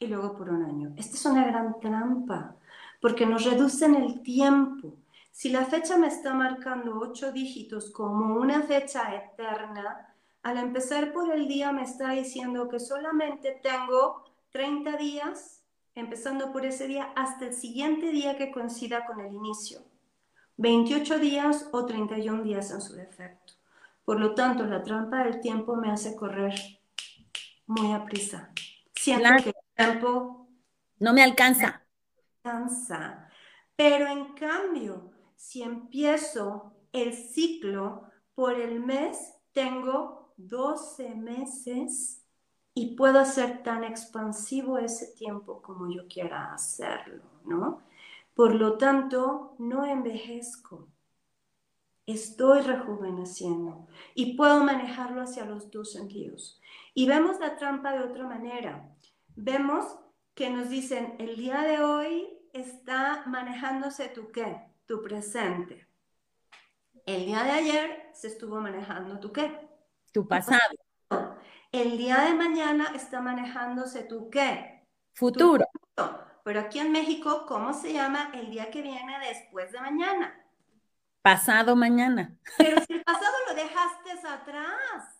y 0.00 0.06
luego 0.08 0.36
por 0.36 0.50
un 0.50 0.64
año. 0.64 0.92
Esta 0.96 1.16
es 1.16 1.24
una 1.26 1.46
gran 1.46 1.78
trampa 1.78 2.56
porque 3.00 3.26
nos 3.26 3.44
reducen 3.44 3.94
el 3.94 4.22
tiempo. 4.22 4.96
Si 5.30 5.50
la 5.50 5.64
fecha 5.64 5.96
me 5.96 6.08
está 6.08 6.34
marcando 6.34 6.98
ocho 6.98 7.30
dígitos 7.30 7.92
como 7.92 8.40
una 8.40 8.62
fecha 8.62 9.14
eterna, 9.14 10.14
al 10.42 10.56
empezar 10.56 11.12
por 11.12 11.30
el 11.32 11.46
día 11.46 11.70
me 11.72 11.82
está 11.82 12.10
diciendo 12.10 12.68
que 12.68 12.80
solamente 12.80 13.60
tengo 13.62 14.24
30 14.50 14.96
días 14.96 15.62
empezando 15.94 16.52
por 16.52 16.64
ese 16.64 16.86
día 16.86 17.12
hasta 17.16 17.46
el 17.46 17.54
siguiente 17.54 18.10
día 18.10 18.36
que 18.36 18.50
coincida 18.50 19.04
con 19.04 19.20
el 19.20 19.34
inicio. 19.34 19.80
28 20.56 21.18
días 21.18 21.68
o 21.72 21.84
31 21.84 22.42
días 22.42 22.70
en 22.70 22.80
su 22.80 22.94
defecto. 22.94 23.54
Por 24.04 24.18
lo 24.18 24.34
tanto, 24.34 24.64
la 24.64 24.82
trampa 24.82 25.24
del 25.24 25.40
tiempo 25.40 25.76
me 25.76 25.90
hace 25.90 26.16
correr 26.16 26.77
muy 27.68 27.92
a 27.92 28.04
prisa. 28.04 28.52
Siento 28.94 29.36
que 29.36 29.50
el 29.50 29.56
tiempo 29.76 30.48
no 30.98 31.12
me 31.12 31.22
alcanza. 31.22 31.84
Alcanza. 32.44 33.28
Pero 33.76 34.08
en 34.08 34.34
cambio, 34.34 35.12
si 35.36 35.62
empiezo 35.62 36.76
el 36.92 37.14
ciclo 37.14 38.04
por 38.34 38.54
el 38.60 38.80
mes, 38.80 39.18
tengo 39.52 40.34
12 40.36 41.14
meses 41.14 42.24
y 42.74 42.96
puedo 42.96 43.20
hacer 43.20 43.62
tan 43.64 43.84
expansivo 43.84 44.78
ese 44.78 45.08
tiempo 45.14 45.62
como 45.62 45.90
yo 45.92 46.08
quiera 46.08 46.54
hacerlo, 46.54 47.24
¿no? 47.44 47.84
Por 48.34 48.54
lo 48.56 48.78
tanto, 48.78 49.56
no 49.58 49.84
envejezco. 49.86 50.88
estoy 52.06 52.62
rejuveneciendo 52.62 53.86
y 54.14 54.34
puedo 54.36 54.64
manejarlo 54.64 55.22
hacia 55.22 55.44
los 55.44 55.70
dos 55.70 55.92
sentidos. 55.92 56.60
Y 56.98 57.06
vemos 57.06 57.38
la 57.38 57.56
trampa 57.56 57.92
de 57.92 58.00
otra 58.00 58.24
manera. 58.26 58.84
Vemos 59.36 60.00
que 60.34 60.50
nos 60.50 60.68
dicen, 60.68 61.14
el 61.20 61.36
día 61.36 61.60
de 61.60 61.78
hoy 61.78 62.28
está 62.52 63.22
manejándose 63.26 64.08
tu 64.08 64.32
qué, 64.32 64.66
tu 64.84 65.00
presente. 65.00 65.86
El 67.06 67.26
día 67.26 67.44
de 67.44 67.50
ayer 67.52 68.10
se 68.14 68.26
estuvo 68.26 68.60
manejando 68.60 69.20
tu 69.20 69.32
qué, 69.32 69.70
tu 70.10 70.26
pasado. 70.26 70.74
El 71.70 71.98
día 71.98 72.22
de 72.22 72.34
mañana 72.34 72.90
está 72.96 73.20
manejándose 73.20 74.02
tu 74.02 74.28
qué, 74.28 74.84
futuro. 75.14 75.66
Pero 76.42 76.58
aquí 76.58 76.80
en 76.80 76.90
México, 76.90 77.44
¿cómo 77.46 77.74
se 77.74 77.92
llama 77.92 78.32
el 78.34 78.50
día 78.50 78.72
que 78.72 78.82
viene 78.82 79.20
después 79.20 79.70
de 79.70 79.80
mañana? 79.80 80.34
Pasado 81.22 81.76
mañana. 81.76 82.36
Pero 82.56 82.80
si 82.84 82.94
el 82.94 83.04
pasado 83.04 83.36
lo 83.46 83.54
dejaste 83.54 84.10
atrás, 84.26 85.17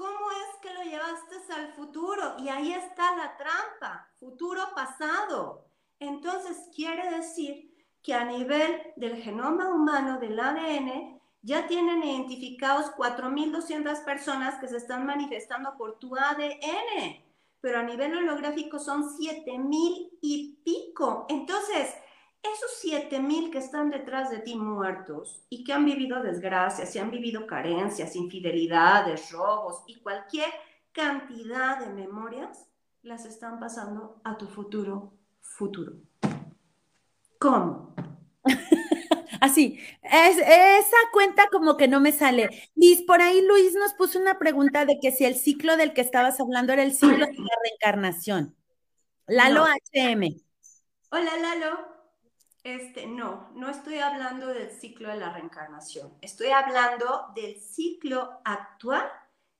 ¿cómo 0.00 0.30
es 0.30 0.60
que 0.62 0.72
lo 0.72 0.82
llevaste 0.82 1.52
al 1.52 1.74
futuro? 1.74 2.36
Y 2.38 2.48
ahí 2.48 2.72
está 2.72 3.14
la 3.16 3.36
trampa, 3.36 4.08
futuro 4.18 4.62
pasado. 4.74 5.66
Entonces 5.98 6.56
quiere 6.74 7.10
decir 7.10 7.70
que 8.02 8.14
a 8.14 8.24
nivel 8.24 8.80
del 8.96 9.22
genoma 9.22 9.68
humano, 9.68 10.18
del 10.18 10.40
ADN, 10.40 11.20
ya 11.42 11.66
tienen 11.66 12.02
identificados 12.02 12.86
4.200 12.96 14.02
personas 14.04 14.58
que 14.58 14.68
se 14.68 14.78
están 14.78 15.04
manifestando 15.04 15.76
por 15.76 15.98
tu 15.98 16.16
ADN, 16.16 17.22
pero 17.60 17.80
a 17.80 17.82
nivel 17.82 18.16
holográfico 18.16 18.78
son 18.78 19.04
7.000 19.04 20.18
y 20.22 20.60
pico. 20.64 21.26
Entonces, 21.28 21.94
esos 22.42 22.72
7000 22.80 23.50
que 23.50 23.58
están 23.58 23.90
detrás 23.90 24.30
de 24.30 24.38
ti 24.38 24.56
muertos 24.56 25.44
y 25.48 25.64
que 25.64 25.72
han 25.72 25.84
vivido 25.84 26.22
desgracias, 26.22 26.94
y 26.96 26.98
han 26.98 27.10
vivido 27.10 27.46
carencias, 27.46 28.16
infidelidades, 28.16 29.30
robos 29.30 29.82
y 29.86 30.00
cualquier 30.00 30.50
cantidad 30.92 31.78
de 31.78 31.92
memorias, 31.92 32.66
las 33.02 33.24
están 33.24 33.60
pasando 33.60 34.20
a 34.24 34.36
tu 34.36 34.46
futuro 34.46 35.12
futuro. 35.40 35.94
¿Cómo? 37.38 37.94
Así, 39.40 39.78
es, 40.02 40.36
esa 40.36 40.96
cuenta 41.12 41.46
como 41.50 41.76
que 41.76 41.88
no 41.88 42.00
me 42.00 42.12
sale. 42.12 42.50
Liz, 42.74 43.02
por 43.02 43.22
ahí 43.22 43.40
Luis 43.46 43.74
nos 43.74 43.94
puso 43.94 44.18
una 44.18 44.38
pregunta 44.38 44.84
de 44.84 44.98
que 45.00 45.12
si 45.12 45.24
el 45.24 45.34
ciclo 45.34 45.78
del 45.78 45.94
que 45.94 46.02
estabas 46.02 46.40
hablando 46.40 46.74
era 46.74 46.82
el 46.82 46.92
ciclo 46.92 47.26
de 47.26 47.32
la 47.32 47.54
reencarnación. 47.62 48.54
Lalo 49.26 49.64
HM. 49.64 50.42
Hola 51.10 51.36
Lalo. 51.38 51.99
Este, 52.62 53.06
no, 53.06 53.50
no 53.54 53.70
estoy 53.70 53.98
hablando 53.98 54.48
del 54.48 54.70
ciclo 54.70 55.08
de 55.08 55.16
la 55.16 55.32
reencarnación. 55.32 56.12
Estoy 56.20 56.48
hablando 56.48 57.32
del 57.34 57.58
ciclo 57.58 58.40
actual 58.44 59.10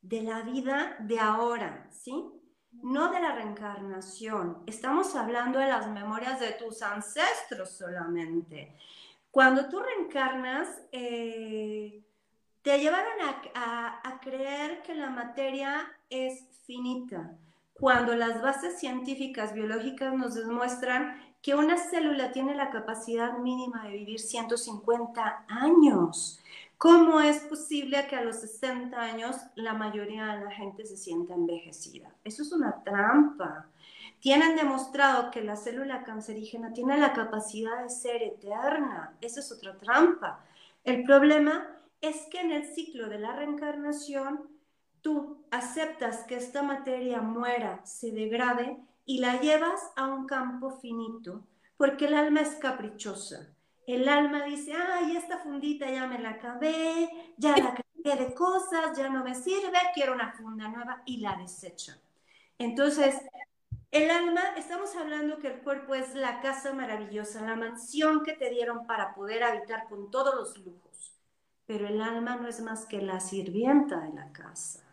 de 0.03 0.23
la 0.23 0.43
vida 0.43 0.97
de 1.01 1.19
ahora, 1.19 1.89
¿sí? 1.91 2.31
No 2.73 3.11
de 3.11 3.21
la 3.21 3.35
reencarnación. 3.35 4.63
Estamos 4.67 5.17
hablando 5.17 5.59
de 5.59 5.69
las 5.69 5.89
memorias 5.89 6.41
de 6.41 6.53
tus 6.53 6.83
ancestros 6.83 7.71
solamente. 7.71 8.77
Cuando 9.31 9.69
tú 9.69 9.81
reencarnas, 9.81 10.69
eh, 10.93 12.05
te 12.63 12.79
llevaron 12.79 13.19
a 13.55 14.21
creer 14.23 14.83
que 14.83 14.95
la 14.95 15.09
materia 15.09 15.91
es 16.11 16.45
finita, 16.67 17.37
cuando 17.73 18.15
las 18.15 18.43
bases 18.43 18.79
científicas 18.79 19.55
biológicas 19.55 20.13
nos 20.13 20.35
demuestran 20.35 21.30
que 21.43 21.55
una 21.55 21.77
célula 21.79 22.33
tiene 22.33 22.55
la 22.55 22.71
capacidad 22.71 23.39
mínima 23.39 23.85
de 23.85 23.93
vivir 23.93 24.21
150 24.21 25.45
años. 25.49 26.41
¿Cómo 26.77 27.21
es 27.21 27.41
posible 27.41 28.07
que 28.09 28.17
a 28.17 28.23
los 28.23 28.37
60 28.37 28.99
años 28.99 29.37
la 29.55 29.75
mayoría 29.75 30.27
de 30.27 30.45
la 30.45 30.51
gente 30.51 30.85
se 30.85 30.97
sienta 30.97 31.35
envejecida? 31.35 32.11
Eso 32.25 32.43
es 32.43 32.53
una 32.53 32.83
trampa. 32.83 33.67
Tienen 34.21 34.57
demostrado 34.57 35.31
que 35.31 35.43
la 35.43 35.57
célula 35.57 36.05
cancerígena 36.05 36.73
tiene 36.73 36.99
la 36.99 37.13
capacidad 37.13 37.83
de 37.83 37.91
ser 37.91 38.23
eterna. 38.23 39.15
Esa 39.21 39.41
es 39.41 39.51
otra 39.51 39.79
trampa. 39.79 40.45
El 40.85 41.05
problema 41.05 41.67
es 42.01 42.27
que 42.31 42.41
en 42.41 42.51
el 42.51 42.65
ciclo 42.65 43.09
de 43.09 43.19
la 43.19 43.35
reencarnación 43.35 44.49
tú 45.03 45.45
aceptas 45.51 46.25
que 46.25 46.37
esta 46.37 46.63
materia 46.63 47.21
muera, 47.23 47.81
se 47.85 48.11
degrade 48.11 48.79
y 49.11 49.19
la 49.19 49.41
llevas 49.41 49.91
a 49.97 50.07
un 50.07 50.25
campo 50.25 50.79
finito, 50.79 51.45
porque 51.77 52.05
el 52.05 52.15
alma 52.15 52.43
es 52.43 52.55
caprichosa. 52.55 53.53
El 53.85 54.09
alma 54.09 54.45
dice, 54.45 54.73
ay, 54.73 55.17
esta 55.17 55.39
fundita 55.39 55.91
ya 55.91 56.07
me 56.07 56.21
la 56.21 56.31
acabé, 56.31 57.11
ya 57.37 57.57
la 57.57 57.75
cargué 57.75 58.25
de 58.25 58.33
cosas, 58.35 58.97
ya 58.97 59.09
no 59.09 59.25
me 59.25 59.35
sirve, 59.35 59.79
quiero 59.95 60.13
una 60.13 60.31
funda 60.35 60.69
nueva 60.69 61.03
y 61.07 61.17
la 61.17 61.35
desecha. 61.35 61.99
Entonces, 62.57 63.17
el 63.91 64.13
alma, 64.13 64.43
estamos 64.57 64.95
hablando 64.95 65.41
que 65.41 65.49
el 65.49 65.61
cuerpo 65.63 65.97
es 65.97 66.15
la 66.15 66.41
casa 66.41 66.73
maravillosa, 66.73 67.43
la 67.43 67.57
mansión 67.57 68.23
que 68.23 68.35
te 68.35 68.49
dieron 68.49 68.87
para 68.87 69.13
poder 69.17 69.43
habitar 69.43 69.89
con 69.89 70.13
todos 70.13 70.37
los 70.37 70.57
lujos, 70.59 71.21
pero 71.67 71.89
el 71.89 72.01
alma 72.01 72.37
no 72.37 72.47
es 72.47 72.61
más 72.61 72.87
que 72.87 73.03
la 73.03 73.19
sirvienta 73.19 73.99
de 74.03 74.13
la 74.13 74.31
casa. 74.31 74.90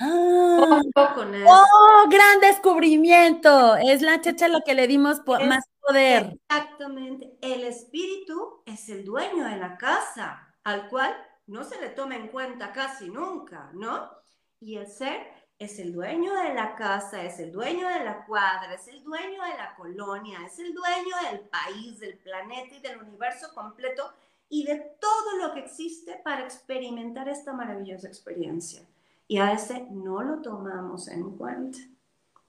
Ah, 0.00 0.80
¡Oh, 0.94 2.08
gran 2.08 2.40
descubrimiento! 2.40 3.76
Es 3.76 4.00
la 4.02 4.20
checha 4.20 4.48
lo 4.48 4.60
que 4.60 4.74
le 4.74 4.86
dimos 4.86 5.22
más 5.26 5.64
poder. 5.80 6.38
Exactamente. 6.48 7.36
El 7.40 7.64
espíritu 7.64 8.62
es 8.64 8.88
el 8.88 9.04
dueño 9.04 9.44
de 9.44 9.56
la 9.56 9.76
casa, 9.76 10.54
al 10.62 10.88
cual 10.88 11.16
no 11.46 11.64
se 11.64 11.80
le 11.80 11.88
toma 11.88 12.16
en 12.16 12.28
cuenta 12.28 12.72
casi 12.72 13.10
nunca, 13.10 13.70
¿no? 13.74 14.10
Y 14.60 14.76
el 14.76 14.86
ser 14.86 15.26
es 15.58 15.80
el 15.80 15.92
dueño 15.92 16.32
de 16.34 16.54
la 16.54 16.76
casa, 16.76 17.24
es 17.24 17.40
el 17.40 17.50
dueño 17.50 17.88
de 17.88 18.04
la 18.04 18.24
cuadra, 18.24 18.74
es 18.74 18.86
el 18.86 19.02
dueño 19.02 19.42
de 19.42 19.56
la 19.56 19.74
colonia, 19.74 20.38
es 20.46 20.60
el 20.60 20.72
dueño 20.72 21.16
del 21.28 21.40
país, 21.40 21.98
del 21.98 22.18
planeta 22.18 22.76
y 22.76 22.80
del 22.80 23.02
universo 23.02 23.52
completo 23.52 24.12
y 24.48 24.64
de 24.64 24.76
todo 25.00 25.36
lo 25.38 25.54
que 25.54 25.60
existe 25.60 26.20
para 26.22 26.44
experimentar 26.44 27.28
esta 27.28 27.52
maravillosa 27.52 28.06
experiencia 28.06 28.86
y 29.28 29.38
a 29.38 29.52
ese 29.52 29.86
no 29.90 30.22
lo 30.22 30.40
tomamos 30.40 31.06
en 31.08 31.36
cuenta. 31.36 31.78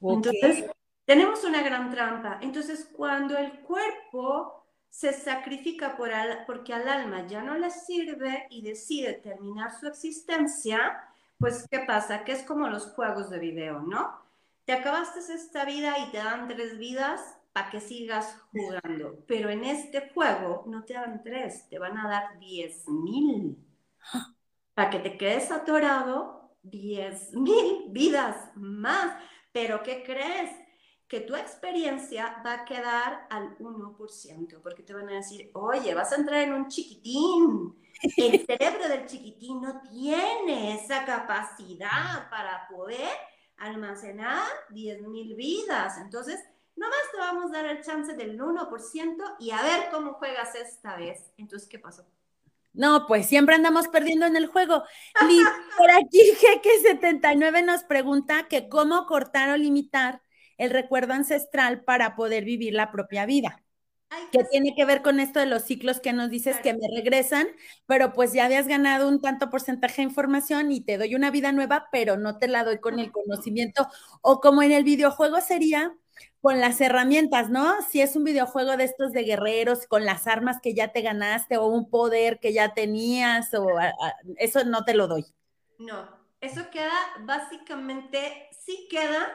Entonces, 0.02 0.66
tenemos 1.06 1.44
una 1.44 1.62
gran 1.62 1.92
trampa. 1.92 2.40
Entonces, 2.42 2.90
cuando 2.96 3.38
el 3.38 3.60
cuerpo 3.60 4.66
se 4.90 5.12
sacrifica 5.14 5.98
por 5.98 6.10
porque 6.48 6.74
al 6.74 6.88
alma 6.88 7.28
ya 7.28 7.44
no 7.44 7.58
le 7.58 7.70
sirve 7.70 8.48
y 8.50 8.62
decide 8.62 9.14
terminar 9.14 9.78
su 9.78 9.88
existencia, 9.88 11.04
pues, 11.38 11.68
¿qué 11.70 11.80
pasa? 11.80 12.24
Que 12.24 12.32
es 12.32 12.44
como 12.44 12.70
los 12.70 12.88
juegos 12.94 13.30
de 13.30 13.40
video, 13.40 13.82
¿no? 13.82 14.18
Te 14.64 14.72
acabaste 14.72 15.20
esta 15.34 15.66
vida 15.66 16.00
y 16.00 16.12
te 16.12 16.18
dan 16.18 16.48
tres 16.48 16.78
vidas 16.78 17.38
para 17.52 17.70
que 17.70 17.82
sigas 17.82 18.38
jugando. 18.52 19.24
Pero 19.28 19.50
en 19.50 19.66
este 19.66 20.10
juego 20.14 20.64
no 20.68 20.86
te 20.86 20.94
dan 20.94 21.22
tres, 21.24 21.68
te 21.70 21.78
van 21.78 21.98
a 21.98 22.08
dar 22.08 22.40
diez 22.40 22.88
mil. 22.88 23.58
Para 24.74 24.90
que 24.90 25.00
te 25.00 25.18
quedes 25.18 25.52
atorado 25.52 26.39
10 26.64 27.34
mil 27.34 27.86
vidas 27.90 28.52
más. 28.56 29.22
Pero 29.52 29.82
¿qué 29.84 30.04
crees? 30.04 30.52
Que 31.08 31.22
tu 31.22 31.36
experiencia 31.36 32.42
va 32.46 32.54
a 32.54 32.66
quedar 32.66 33.28
al 33.30 33.58
1%, 33.58 34.62
porque 34.62 34.84
te 34.84 34.94
van 34.94 35.10
a 35.10 35.16
decir, 35.16 35.50
oye, 35.54 35.96
vas 35.96 36.12
a 36.12 36.18
entrar 36.18 36.42
en 36.42 36.54
un 36.54 36.68
chiquitín. 36.68 37.76
El 38.16 38.40
cerebro 38.46 38.88
del 38.88 39.08
chiquitín 39.08 39.62
no 39.62 39.82
tiene 39.90 40.76
esa 40.76 41.06
capacidad 41.06 42.30
para 42.30 42.68
poder 42.68 43.10
almacenar 43.58 44.48
10 44.70 45.02
mil 45.08 45.36
vidas. 45.36 45.98
Entonces, 45.98 46.40
nomás 46.76 47.00
te 47.12 47.18
vamos 47.18 47.52
a 47.52 47.62
dar 47.62 47.66
el 47.66 47.84
chance 47.84 48.14
del 48.14 48.40
1% 48.40 49.36
y 49.40 49.52
a 49.52 49.62
ver 49.64 49.90
cómo 49.92 50.14
juegas 50.14 50.56
esta 50.56 50.96
vez. 50.96 51.32
Entonces, 51.38 51.68
¿qué 51.68 51.80
pasó? 51.80 52.06
No, 52.74 53.06
pues 53.08 53.26
siempre 53.26 53.56
andamos 53.56 53.88
perdiendo 53.88 54.26
en 54.26 54.36
el 54.36 54.48
juego. 54.48 54.84
Liz, 55.28 55.48
por 55.78 55.90
aquí 55.92 56.20
Jeque79 56.40 57.64
nos 57.66 57.84
pregunta 57.84 58.48
que 58.48 58.70
cómo 58.70 59.06
cortar 59.06 59.50
o 59.50 59.58
limitar 59.58 60.22
el 60.58 60.70
recuerdo 60.70 61.14
ancestral 61.14 61.84
para 61.84 62.16
poder 62.16 62.46
vivir 62.46 62.74
la 62.74 62.92
propia 62.92 63.26
vida. 63.26 63.64
¿Qué 64.32 64.44
tiene 64.44 64.74
que 64.76 64.86
ver 64.86 65.02
con 65.02 65.20
esto 65.20 65.40
de 65.40 65.46
los 65.46 65.64
ciclos 65.64 66.00
que 66.00 66.14
nos 66.14 66.30
dices 66.30 66.58
que 66.60 66.74
me 66.74 66.88
regresan, 66.96 67.48
pero 67.86 68.14
pues 68.14 68.34
ya 68.34 68.46
habías 68.46 68.68
ganado 68.68 69.08
un 69.08 69.22
tanto 69.22 69.50
porcentaje 69.52 69.98
de 69.98 70.08
información 70.08 70.72
y 70.72 70.82
te 70.82 70.98
doy 70.98 71.14
una 71.16 71.30
vida 71.30 71.52
nueva, 71.52 71.90
pero 71.92 72.18
no 72.18 72.38
te 72.40 72.48
la 72.48 72.64
doy 72.64 72.80
con 72.80 73.00
el 73.00 73.12
conocimiento. 73.12 73.88
O 74.22 74.42
como 74.42 74.64
en 74.64 74.72
el 74.72 74.84
videojuego 74.84 75.42
sería 75.42 75.96
con 76.42 76.60
las 76.60 76.80
herramientas, 76.82 77.50
¿no? 77.50 77.82
Si 77.84 78.02
es 78.02 78.16
un 78.16 78.24
videojuego 78.24 78.78
de 78.78 78.86
estos 78.86 79.12
de 79.12 79.24
guerreros, 79.24 79.88
con 79.88 80.06
las 80.06 80.28
armas 80.28 80.60
que 80.62 80.74
ya 80.74 80.92
te 80.92 81.02
ganaste 81.02 81.58
o 81.58 81.68
un 81.68 81.90
poder 81.90 82.40
que 82.40 82.54
ya 82.54 82.74
tenías, 82.74 83.54
o 83.54 83.68
eso 84.38 84.64
no 84.64 84.86
te 84.86 84.94
lo 84.94 85.08
doy. 85.08 85.26
No, 85.78 86.08
eso 86.42 86.70
queda 86.70 86.94
básicamente, 87.22 88.50
sí 88.52 88.88
queda 88.90 89.28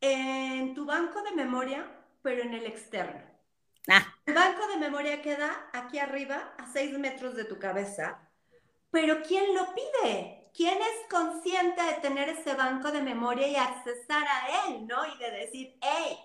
en 0.00 0.74
tu 0.74 0.84
banco 0.84 1.22
de 1.22 1.32
memoria, 1.32 1.86
pero 2.22 2.42
en 2.42 2.54
el 2.54 2.66
externo. 2.66 3.22
Ah. 3.88 4.14
El 4.26 4.34
banco 4.34 4.66
de 4.68 4.76
memoria 4.76 5.22
queda 5.22 5.68
aquí 5.72 5.98
arriba, 5.98 6.54
a 6.58 6.70
seis 6.72 6.98
metros 6.98 7.34
de 7.36 7.44
tu 7.44 7.58
cabeza, 7.58 8.30
pero 8.90 9.22
¿quién 9.22 9.54
lo 9.54 9.66
pide? 9.74 10.43
¿Quién 10.54 10.78
es 10.78 11.10
consciente 11.10 11.82
de 11.82 11.94
tener 11.94 12.28
ese 12.28 12.54
banco 12.54 12.92
de 12.92 13.02
memoria 13.02 13.48
y 13.48 13.56
accesar 13.56 14.22
a 14.22 14.68
él, 14.68 14.86
¿no? 14.86 15.04
Y 15.06 15.18
de 15.18 15.30
decir, 15.32 15.76
hey, 15.80 16.16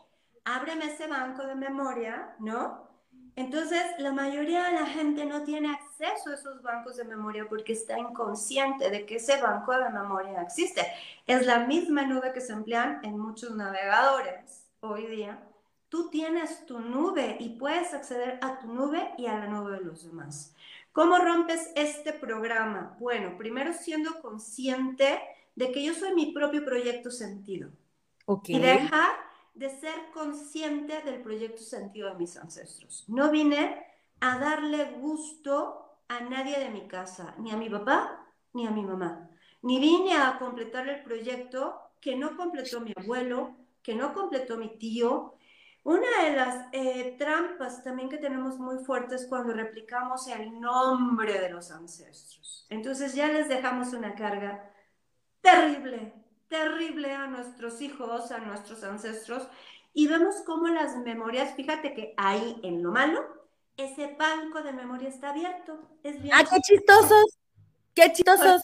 ábreme 0.46 0.86
ese 0.86 1.08
banco 1.08 1.48
de 1.48 1.56
memoria, 1.56 2.36
¿no? 2.38 2.88
Entonces, 3.36 3.82
la 3.98 4.12
mayoría 4.12 4.66
de 4.66 4.74
la 4.74 4.86
gente 4.86 5.26
no 5.26 5.44
tiene 5.44 5.72
acceso 5.74 6.30
a 6.30 6.34
esos 6.36 6.62
bancos 6.62 6.98
de 6.98 7.06
memoria 7.06 7.48
porque 7.50 7.74
está 7.74 7.98
inconsciente 7.98 8.92
de 8.92 9.06
que 9.06 9.16
ese 9.16 9.42
banco 9.42 9.72
de 9.72 9.90
memoria 9.90 10.42
existe. 10.42 10.86
Es 11.26 11.46
la 11.46 11.60
misma 11.60 12.04
nube 12.04 12.32
que 12.34 12.42
se 12.42 12.54
emplean 12.54 13.00
en 13.04 13.18
muchos 13.18 13.56
navegadores 13.56 14.68
hoy 14.82 15.08
día. 15.08 15.42
Tú 15.88 16.10
tienes 16.10 16.66
tu 16.66 16.80
nube 16.80 17.38
y 17.40 17.58
puedes 17.58 17.94
acceder 17.94 18.40
a 18.42 18.60
tu 18.60 18.68
nube 18.68 19.12
y 19.18 19.26
a 19.26 19.40
la 19.40 19.48
nube 19.48 19.72
de 19.72 19.86
los 19.86 20.06
demás. 20.06 20.54
¿Cómo 20.92 21.18
rompes 21.18 21.72
este 21.76 22.14
programa? 22.14 22.98
Bueno, 23.00 23.38
primero 23.38 23.74
siendo 23.74 24.22
consciente 24.22 25.20
de 25.56 25.72
que 25.72 25.84
yo 25.84 25.94
soy 25.94 26.14
mi 26.14 26.32
propio 26.32 26.66
proyecto 26.66 27.12
sentido. 27.12 27.70
Okay. 28.26 28.56
Y 28.56 28.60
dejar 28.60 29.16
de 29.54 29.70
ser 29.70 30.12
consciente 30.14 31.02
del 31.02 31.22
proyecto 31.22 31.62
sentido 31.62 32.10
de 32.10 32.16
mis 32.16 32.38
ancestros. 32.38 33.06
No 33.08 33.30
vine 33.30 33.86
a 34.22 34.40
darle 34.40 34.86
gusto 35.00 35.98
a 36.08 36.22
nadie 36.22 36.58
de 36.60 36.70
mi 36.70 36.88
casa, 36.88 37.36
ni 37.38 37.52
a 37.52 37.58
mi 37.58 37.70
papá, 37.70 38.26
ni 38.54 38.66
a 38.66 38.72
mi 38.72 38.84
mamá. 38.84 39.30
Ni 39.62 39.80
vine 39.80 40.16
a 40.16 40.38
completar 40.40 40.88
el 40.88 41.04
proyecto 41.04 41.80
que 42.00 42.16
no 42.16 42.38
completó 42.38 42.82
mi 42.82 42.94
abuelo, 42.96 43.56
que 43.84 43.96
no 43.96 44.14
completó 44.14 44.58
mi 44.58 44.78
tío. 44.78 45.36
Una 45.84 46.24
de 46.24 46.36
las 46.36 46.68
eh, 46.72 47.16
trampas 47.18 47.84
también 47.84 48.10
que 48.10 48.18
tenemos 48.18 48.58
muy 48.60 48.84
fuertes 48.84 49.26
cuando 49.28 49.54
replicamos 49.54 50.28
el 50.28 50.60
nombre 50.60 51.40
de 51.40 51.50
los 51.50 51.72
ancestros. 51.72 52.68
Entonces 52.70 53.16
ya 53.16 53.28
les 53.28 53.48
dejamos 53.48 53.94
una 53.94 54.16
carga 54.16 54.72
terrible, 55.42 56.14
terrible 56.48 57.14
a 57.14 57.28
nuestros 57.28 57.82
hijos, 57.82 58.32
a 58.32 58.40
nuestros 58.40 58.84
ancestros, 58.84 59.48
y 59.94 60.08
vemos 60.08 60.36
cómo 60.46 60.68
las 60.68 60.96
memorias, 60.98 61.56
fíjate 61.56 61.94
que 61.94 62.14
ahí 62.18 62.60
en 62.64 62.84
lo 62.84 62.92
malo, 62.92 63.26
ese 63.76 64.16
banco 64.16 64.62
de 64.62 64.74
memoria 64.74 65.10
está 65.10 65.30
abierto. 65.30 65.80
Es 66.04 66.22
bien 66.22 66.36
¡Ah, 66.36 66.44
qué 66.44 66.60
chistosos! 66.62 67.40
¡Qué 67.96 68.12
chistosos! 68.12 68.62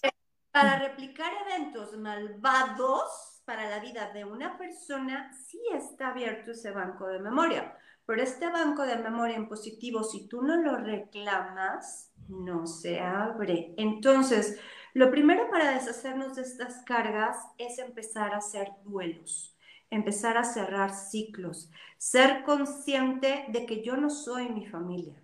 para 0.55 0.79
replicar 0.79 1.33
eventos 1.45 1.97
malvados 1.97 3.34
para 3.45 3.69
la 3.69 3.79
vida 3.79 4.11
de 4.11 4.25
una 4.25 4.57
persona, 4.57 5.31
sí 5.33 5.61
está 5.73 6.09
abierto 6.09 6.51
ese 6.51 6.71
banco 6.71 7.07
de 7.07 7.19
memoria. 7.19 7.77
Pero 8.05 8.21
este 8.21 8.47
banco 8.49 8.83
de 8.83 8.97
memoria 8.97 9.35
en 9.35 9.47
positivo, 9.47 10.03
si 10.03 10.27
tú 10.27 10.43
no 10.43 10.57
lo 10.57 10.77
reclamas, 10.77 12.11
no 12.27 12.67
se 12.67 12.99
abre. 12.99 13.73
Entonces, 13.77 14.59
lo 14.93 15.09
primero 15.11 15.49
para 15.49 15.71
deshacernos 15.71 16.35
de 16.35 16.43
estas 16.43 16.83
cargas 16.85 17.37
es 17.57 17.79
empezar 17.79 18.33
a 18.33 18.37
hacer 18.37 18.69
duelos, 18.83 19.57
empezar 19.89 20.37
a 20.37 20.43
cerrar 20.43 20.93
ciclos, 20.93 21.71
ser 21.97 22.43
consciente 22.43 23.45
de 23.49 23.65
que 23.65 23.83
yo 23.83 23.97
no 23.97 24.09
soy 24.09 24.49
mi 24.49 24.67
familia, 24.67 25.21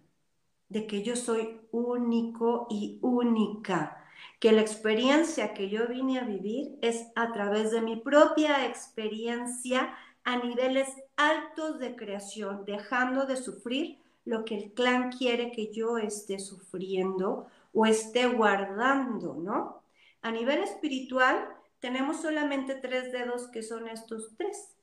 de 0.69 0.87
que 0.87 1.03
yo 1.03 1.15
soy 1.15 1.61
único 1.71 2.67
y 2.69 2.99
única, 3.01 4.00
que 4.41 4.51
la 4.51 4.61
experiencia 4.61 5.53
que 5.53 5.69
yo 5.69 5.87
vine 5.87 6.17
a 6.17 6.23
vivir 6.23 6.75
es 6.81 7.11
a 7.15 7.31
través 7.31 7.69
de 7.69 7.79
mi 7.79 7.95
propia 7.95 8.65
experiencia 8.65 9.95
a 10.23 10.37
niveles 10.37 10.89
altos 11.15 11.77
de 11.77 11.95
creación, 11.95 12.65
dejando 12.65 13.27
de 13.27 13.35
sufrir 13.37 13.99
lo 14.25 14.43
que 14.43 14.57
el 14.57 14.73
clan 14.73 15.11
quiere 15.11 15.51
que 15.51 15.71
yo 15.71 15.99
esté 15.99 16.39
sufriendo 16.39 17.45
o 17.71 17.85
esté 17.85 18.25
guardando, 18.25 19.35
¿no? 19.35 19.83
A 20.23 20.31
nivel 20.31 20.63
espiritual, 20.63 21.47
tenemos 21.79 22.19
solamente 22.19 22.73
tres 22.73 23.11
dedos 23.11 23.47
que 23.49 23.61
son 23.61 23.87
estos 23.87 24.35
tres, 24.37 24.75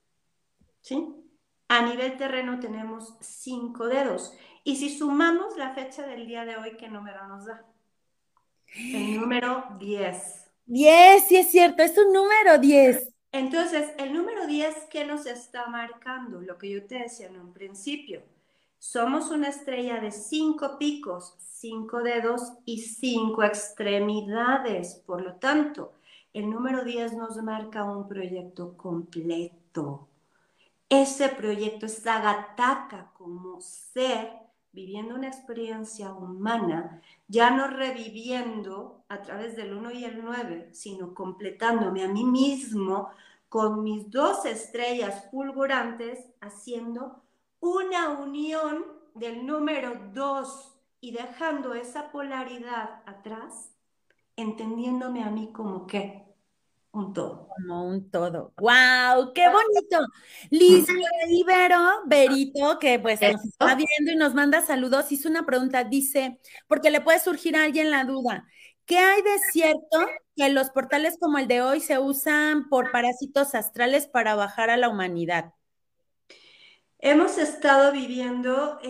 ¿sí? 0.82 1.16
A 1.66 1.82
nivel 1.82 2.16
terreno 2.16 2.60
tenemos 2.60 3.16
cinco 3.20 3.88
dedos. 3.88 4.32
Y 4.62 4.76
si 4.76 4.96
sumamos 4.96 5.56
la 5.56 5.74
fecha 5.74 6.06
del 6.06 6.28
día 6.28 6.44
de 6.44 6.56
hoy, 6.56 6.76
¿qué 6.76 6.88
número 6.88 7.26
nos 7.26 7.46
da? 7.46 7.66
El 8.74 9.20
número 9.20 9.64
10. 9.78 10.50
10, 10.66 11.24
sí 11.26 11.36
es 11.36 11.50
cierto, 11.50 11.82
es 11.82 11.96
un 11.96 12.12
número 12.12 12.58
10. 12.58 13.08
Entonces, 13.32 13.90
el 13.98 14.12
número 14.12 14.46
10, 14.46 14.74
¿qué 14.90 15.04
nos 15.04 15.26
está 15.26 15.66
marcando? 15.66 16.40
Lo 16.40 16.58
que 16.58 16.70
yo 16.70 16.86
te 16.86 16.98
decía 17.00 17.26
en 17.26 17.40
un 17.40 17.52
principio. 17.52 18.22
Somos 18.78 19.30
una 19.30 19.48
estrella 19.48 20.00
de 20.00 20.12
cinco 20.12 20.78
picos, 20.78 21.34
cinco 21.38 22.02
dedos 22.02 22.52
y 22.64 22.78
cinco 22.82 23.42
extremidades. 23.42 25.02
Por 25.06 25.22
lo 25.22 25.34
tanto, 25.34 25.92
el 26.32 26.48
número 26.48 26.84
10 26.84 27.14
nos 27.14 27.36
marca 27.42 27.84
un 27.84 28.06
proyecto 28.06 28.76
completo. 28.76 30.08
Ese 30.88 31.28
proyecto 31.28 31.86
es 31.86 32.06
Agataka 32.06 33.10
como 33.14 33.60
ser, 33.60 34.30
viviendo 34.72 35.14
una 35.14 35.28
experiencia 35.28 36.12
humana, 36.12 37.00
ya 37.26 37.50
no 37.50 37.68
reviviendo 37.68 39.04
a 39.08 39.22
través 39.22 39.56
del 39.56 39.72
1 39.74 39.90
y 39.92 40.04
el 40.04 40.22
9, 40.22 40.70
sino 40.72 41.14
completándome 41.14 42.04
a 42.04 42.08
mí 42.08 42.24
mismo 42.24 43.10
con 43.48 43.82
mis 43.82 44.10
dos 44.10 44.44
estrellas 44.44 45.28
fulgurantes, 45.30 46.18
haciendo 46.40 47.22
una 47.60 48.10
unión 48.10 48.84
del 49.14 49.46
número 49.46 49.94
2 50.12 50.74
y 51.00 51.12
dejando 51.12 51.74
esa 51.74 52.10
polaridad 52.10 53.02
atrás, 53.06 53.74
entendiéndome 54.36 55.22
a 55.22 55.30
mí 55.30 55.50
como 55.52 55.86
qué, 55.86 56.27
un 56.92 57.12
todo. 57.12 57.48
Como 57.48 57.88
un 57.88 58.10
todo. 58.10 58.52
¡Wow! 58.58 59.32
¡Qué 59.34 59.44
bonito! 59.48 60.06
Liz 60.50 60.86
Ibero, 61.28 62.02
Berito, 62.06 62.78
que 62.78 62.98
pues 62.98 63.20
nos 63.20 63.44
está 63.44 63.74
viendo 63.74 64.12
y 64.12 64.16
nos 64.16 64.34
manda 64.34 64.62
saludos, 64.62 65.12
hizo 65.12 65.28
una 65.28 65.46
pregunta, 65.46 65.84
dice, 65.84 66.40
porque 66.66 66.90
le 66.90 67.00
puede 67.00 67.20
surgir 67.20 67.56
a 67.56 67.64
alguien 67.64 67.90
la 67.90 68.04
duda, 68.04 68.46
¿qué 68.86 68.98
hay 68.98 69.22
de 69.22 69.38
cierto 69.52 69.98
que 70.36 70.48
los 70.48 70.70
portales 70.70 71.18
como 71.20 71.38
el 71.38 71.48
de 71.48 71.62
hoy 71.62 71.80
se 71.80 71.98
usan 71.98 72.68
por 72.68 72.90
parásitos 72.90 73.54
astrales 73.54 74.06
para 74.06 74.34
bajar 74.34 74.70
a 74.70 74.76
la 74.76 74.88
humanidad? 74.88 75.52
Hemos 77.00 77.38
estado 77.38 77.92
viviendo, 77.92 78.80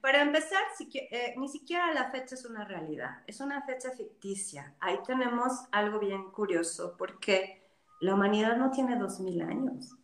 para 0.00 0.22
empezar, 0.22 0.60
eh, 0.92 1.34
ni 1.36 1.48
siquiera 1.48 1.94
la 1.94 2.10
fecha 2.10 2.34
es 2.34 2.44
una 2.44 2.64
realidad, 2.64 3.22
es 3.28 3.40
una 3.40 3.62
fecha 3.62 3.92
ficticia. 3.92 4.74
Ahí 4.80 4.98
tenemos 5.06 5.52
algo 5.70 6.00
bien 6.00 6.32
curioso, 6.32 6.96
porque 6.98 7.64
la 8.00 8.14
humanidad 8.14 8.56
no 8.56 8.72
tiene 8.72 8.96
dos 8.96 9.20
mil 9.20 9.40
años. 9.42 9.94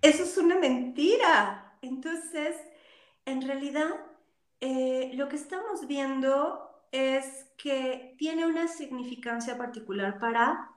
Eso 0.00 0.22
es 0.22 0.38
una 0.38 0.56
mentira. 0.56 1.76
Entonces, 1.82 2.56
en 3.24 3.42
realidad, 3.42 3.88
eh, 4.60 5.10
lo 5.14 5.28
que 5.28 5.36
estamos 5.36 5.88
viendo 5.88 6.86
es 6.92 7.46
que 7.56 8.14
tiene 8.16 8.46
una 8.46 8.68
significancia 8.68 9.58
particular 9.58 10.20
para 10.20 10.70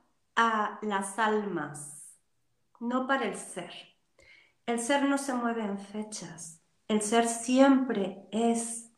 las 0.82 1.19
almas, 1.19 2.19
no 2.80 3.06
para 3.06 3.26
el 3.26 3.36
ser. 3.36 3.92
El 4.65 4.80
ser 4.80 5.04
no 5.04 5.17
se 5.17 5.34
mueve 5.34 5.62
en 5.63 5.78
fechas, 5.78 6.62
el 6.88 7.02
ser 7.02 7.28
siempre 7.28 8.28
es. 8.32 8.89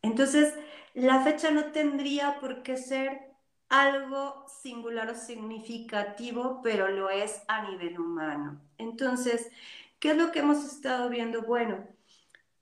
Entonces, 0.00 0.54
la 0.94 1.22
fecha 1.22 1.50
no 1.50 1.72
tendría 1.72 2.40
por 2.40 2.62
qué 2.62 2.78
ser 2.78 3.34
algo 3.68 4.46
singular 4.62 5.10
o 5.10 5.14
significativo, 5.14 6.60
pero 6.62 6.88
lo 6.88 7.10
es 7.10 7.42
a 7.48 7.68
nivel 7.70 7.98
humano. 7.98 8.62
Entonces, 8.78 9.50
¿qué 9.98 10.12
es 10.12 10.16
lo 10.16 10.32
que 10.32 10.38
hemos 10.38 10.64
estado 10.64 11.10
viendo? 11.10 11.42
Bueno, 11.42 11.86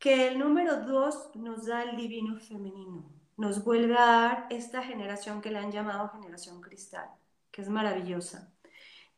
que 0.00 0.26
el 0.26 0.38
número 0.40 0.80
dos 0.84 1.30
nos 1.36 1.66
da 1.66 1.84
el 1.84 1.96
divino 1.96 2.40
femenino, 2.40 3.08
nos 3.36 3.62
vuelve 3.62 3.94
a 3.96 4.06
dar 4.06 4.46
esta 4.50 4.82
generación 4.82 5.40
que 5.40 5.50
le 5.52 5.58
han 5.58 5.70
llamado 5.70 6.10
generación 6.10 6.60
cristal, 6.60 7.08
que 7.52 7.62
es 7.62 7.68
maravillosa 7.68 8.52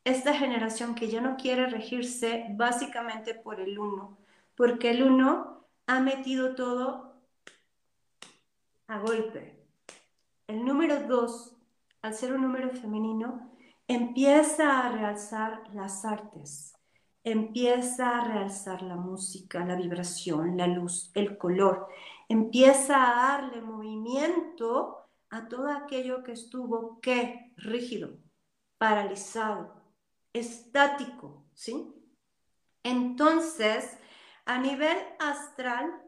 esta 0.04 0.34
generación 0.34 0.94
que 0.94 1.08
ya 1.08 1.20
no 1.20 1.36
quiere 1.36 1.66
regirse 1.66 2.46
básicamente 2.50 3.34
por 3.34 3.60
el 3.60 3.78
uno, 3.78 4.18
porque 4.54 4.90
el 4.90 5.02
uno 5.02 5.66
ha 5.86 6.00
metido 6.00 6.54
todo 6.54 7.14
a 8.86 8.98
golpe. 8.98 9.64
El 10.46 10.64
número 10.64 11.06
dos, 11.06 11.56
al 12.02 12.14
ser 12.14 12.32
un 12.32 12.42
número 12.42 12.70
femenino, 12.70 13.52
empieza 13.86 14.86
a 14.86 14.92
realzar 14.92 15.62
las 15.74 16.04
artes, 16.04 16.74
empieza 17.22 18.18
a 18.18 18.24
realzar 18.24 18.82
la 18.82 18.96
música, 18.96 19.64
la 19.64 19.76
vibración, 19.76 20.56
la 20.56 20.66
luz, 20.66 21.10
el 21.14 21.36
color, 21.36 21.88
empieza 22.28 22.96
a 22.96 23.38
darle 23.40 23.60
movimiento 23.60 24.96
a 25.30 25.48
todo 25.48 25.68
aquello 25.68 26.22
que 26.22 26.32
estuvo, 26.32 26.98
¿qué? 27.00 27.52
Rígido, 27.56 28.18
paralizado, 28.78 29.77
estático, 30.38 31.44
¿sí? 31.54 31.94
Entonces, 32.82 33.98
a 34.44 34.58
nivel 34.58 34.96
astral, 35.18 36.02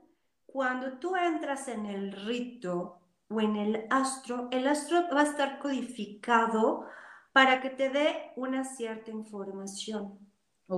cuando 0.46 0.98
tú 0.98 1.16
entras 1.16 1.68
en 1.68 1.86
el 1.86 2.12
rito 2.12 3.00
o 3.28 3.40
en 3.40 3.56
el 3.56 3.86
astro, 3.90 4.48
el 4.50 4.66
astro 4.66 5.04
va 5.14 5.20
a 5.20 5.24
estar 5.24 5.58
codificado 5.58 6.86
para 7.32 7.60
que 7.60 7.70
te 7.70 7.90
dé 7.90 8.32
una 8.36 8.64
cierta 8.64 9.10
información. 9.10 10.18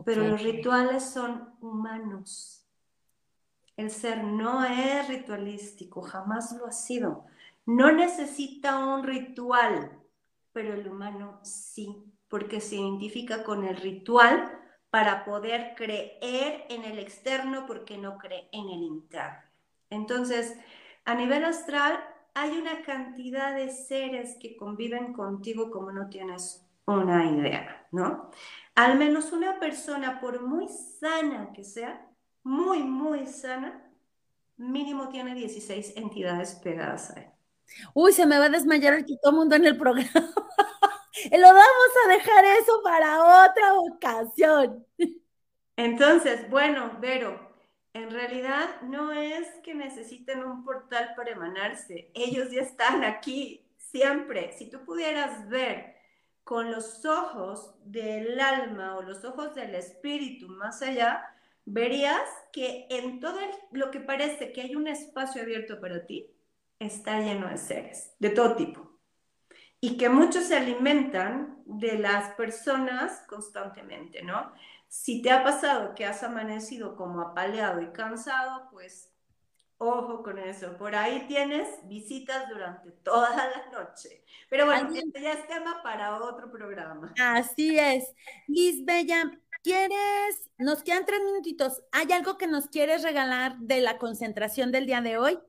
Pero 0.04 0.26
los 0.26 0.42
rituales 0.42 1.04
son 1.04 1.54
humanos. 1.60 2.66
El 3.76 3.90
ser 3.90 4.24
no 4.24 4.64
es 4.64 5.08
ritualístico, 5.08 6.02
jamás 6.02 6.52
lo 6.52 6.66
ha 6.66 6.72
sido. 6.72 7.26
No 7.66 7.92
necesita 7.92 8.78
un 8.78 9.02
ritual, 9.02 9.98
pero 10.52 10.74
el 10.74 10.88
humano 10.88 11.40
sí, 11.42 12.04
porque 12.32 12.62
se 12.62 12.76
identifica 12.76 13.44
con 13.44 13.62
el 13.62 13.76
ritual 13.76 14.58
para 14.88 15.26
poder 15.26 15.74
creer 15.76 16.64
en 16.70 16.82
el 16.84 16.98
externo 16.98 17.66
porque 17.66 17.98
no 17.98 18.16
cree 18.16 18.48
en 18.52 18.70
el 18.70 18.82
interno. 18.82 19.42
Entonces, 19.90 20.56
a 21.04 21.14
nivel 21.14 21.44
astral, 21.44 22.02
hay 22.32 22.56
una 22.56 22.80
cantidad 22.84 23.54
de 23.54 23.68
seres 23.68 24.38
que 24.40 24.56
conviven 24.56 25.12
contigo 25.12 25.70
como 25.70 25.92
no 25.92 26.08
tienes 26.08 26.66
una 26.86 27.30
idea, 27.30 27.86
¿no? 27.92 28.30
Al 28.76 28.96
menos 28.96 29.30
una 29.32 29.60
persona, 29.60 30.18
por 30.18 30.40
muy 30.40 30.68
sana 30.68 31.52
que 31.52 31.64
sea, 31.64 32.08
muy, 32.42 32.82
muy 32.82 33.26
sana, 33.26 33.92
mínimo 34.56 35.10
tiene 35.10 35.34
16 35.34 35.98
entidades 35.98 36.54
pegadas 36.54 37.10
a 37.10 37.20
él. 37.20 37.26
Uy, 37.92 38.14
se 38.14 38.24
me 38.24 38.38
va 38.38 38.46
a 38.46 38.48
desmayar 38.48 38.94
aquí 38.94 39.18
todo 39.20 39.32
el 39.32 39.36
mundo 39.36 39.54
en 39.54 39.66
el 39.66 39.76
programa. 39.76 40.32
Lo 41.32 41.46
vamos 41.46 41.90
a 42.04 42.08
dejar 42.08 42.44
eso 42.44 42.82
para 42.82 43.46
otra 43.46 43.74
ocasión. 43.74 44.86
Entonces, 45.76 46.48
bueno, 46.50 46.98
Vero, 47.00 47.40
en 47.94 48.10
realidad 48.10 48.82
no 48.82 49.12
es 49.12 49.48
que 49.62 49.74
necesiten 49.74 50.44
un 50.44 50.62
portal 50.62 51.14
para 51.16 51.30
emanarse, 51.30 52.10
ellos 52.14 52.50
ya 52.50 52.60
están 52.60 53.02
aquí 53.02 53.66
siempre. 53.78 54.52
Si 54.52 54.68
tú 54.68 54.84
pudieras 54.84 55.48
ver 55.48 55.96
con 56.44 56.70
los 56.70 57.04
ojos 57.06 57.74
del 57.84 58.38
alma 58.38 58.96
o 58.98 59.02
los 59.02 59.24
ojos 59.24 59.54
del 59.54 59.74
espíritu 59.74 60.48
más 60.48 60.82
allá, 60.82 61.24
verías 61.64 62.28
que 62.52 62.86
en 62.90 63.20
todo 63.20 63.38
lo 63.70 63.90
que 63.90 64.00
parece 64.00 64.52
que 64.52 64.60
hay 64.60 64.76
un 64.76 64.86
espacio 64.86 65.40
abierto 65.40 65.80
para 65.80 66.04
ti, 66.04 66.30
está 66.78 67.20
lleno 67.20 67.48
de 67.48 67.56
seres, 67.56 68.14
de 68.18 68.30
todo 68.30 68.54
tipo. 68.54 68.91
Y 69.84 69.96
que 69.96 70.08
muchos 70.08 70.44
se 70.44 70.56
alimentan 70.56 71.60
de 71.66 71.98
las 71.98 72.34
personas 72.34 73.24
constantemente, 73.26 74.22
¿no? 74.22 74.52
Si 74.86 75.22
te 75.22 75.32
ha 75.32 75.42
pasado 75.42 75.96
que 75.96 76.06
has 76.06 76.22
amanecido 76.22 76.94
como 76.94 77.20
apaleado 77.20 77.82
y 77.82 77.90
cansado, 77.90 78.68
pues 78.70 79.12
ojo 79.78 80.22
con 80.22 80.38
eso. 80.38 80.76
Por 80.76 80.94
ahí 80.94 81.26
tienes 81.26 81.68
visitas 81.88 82.48
durante 82.48 82.92
toda 83.02 83.34
la 83.34 83.72
noche. 83.72 84.24
Pero 84.48 84.66
bueno, 84.66 84.88
este 84.94 85.20
ya 85.20 85.32
es 85.32 85.48
tema 85.48 85.82
para 85.82 86.16
otro 86.16 86.48
programa. 86.52 87.12
Así 87.18 87.76
es. 87.76 88.04
Liz 88.46 88.84
Bella, 88.84 89.32
¿quieres? 89.64 90.48
Nos 90.58 90.84
quedan 90.84 91.06
tres 91.06 91.24
minutitos. 91.24 91.82
¿Hay 91.90 92.12
algo 92.12 92.38
que 92.38 92.46
nos 92.46 92.68
quieres 92.68 93.02
regalar 93.02 93.56
de 93.58 93.80
la 93.80 93.98
concentración 93.98 94.70
del 94.70 94.86
día 94.86 95.00
de 95.00 95.18
hoy? 95.18 95.40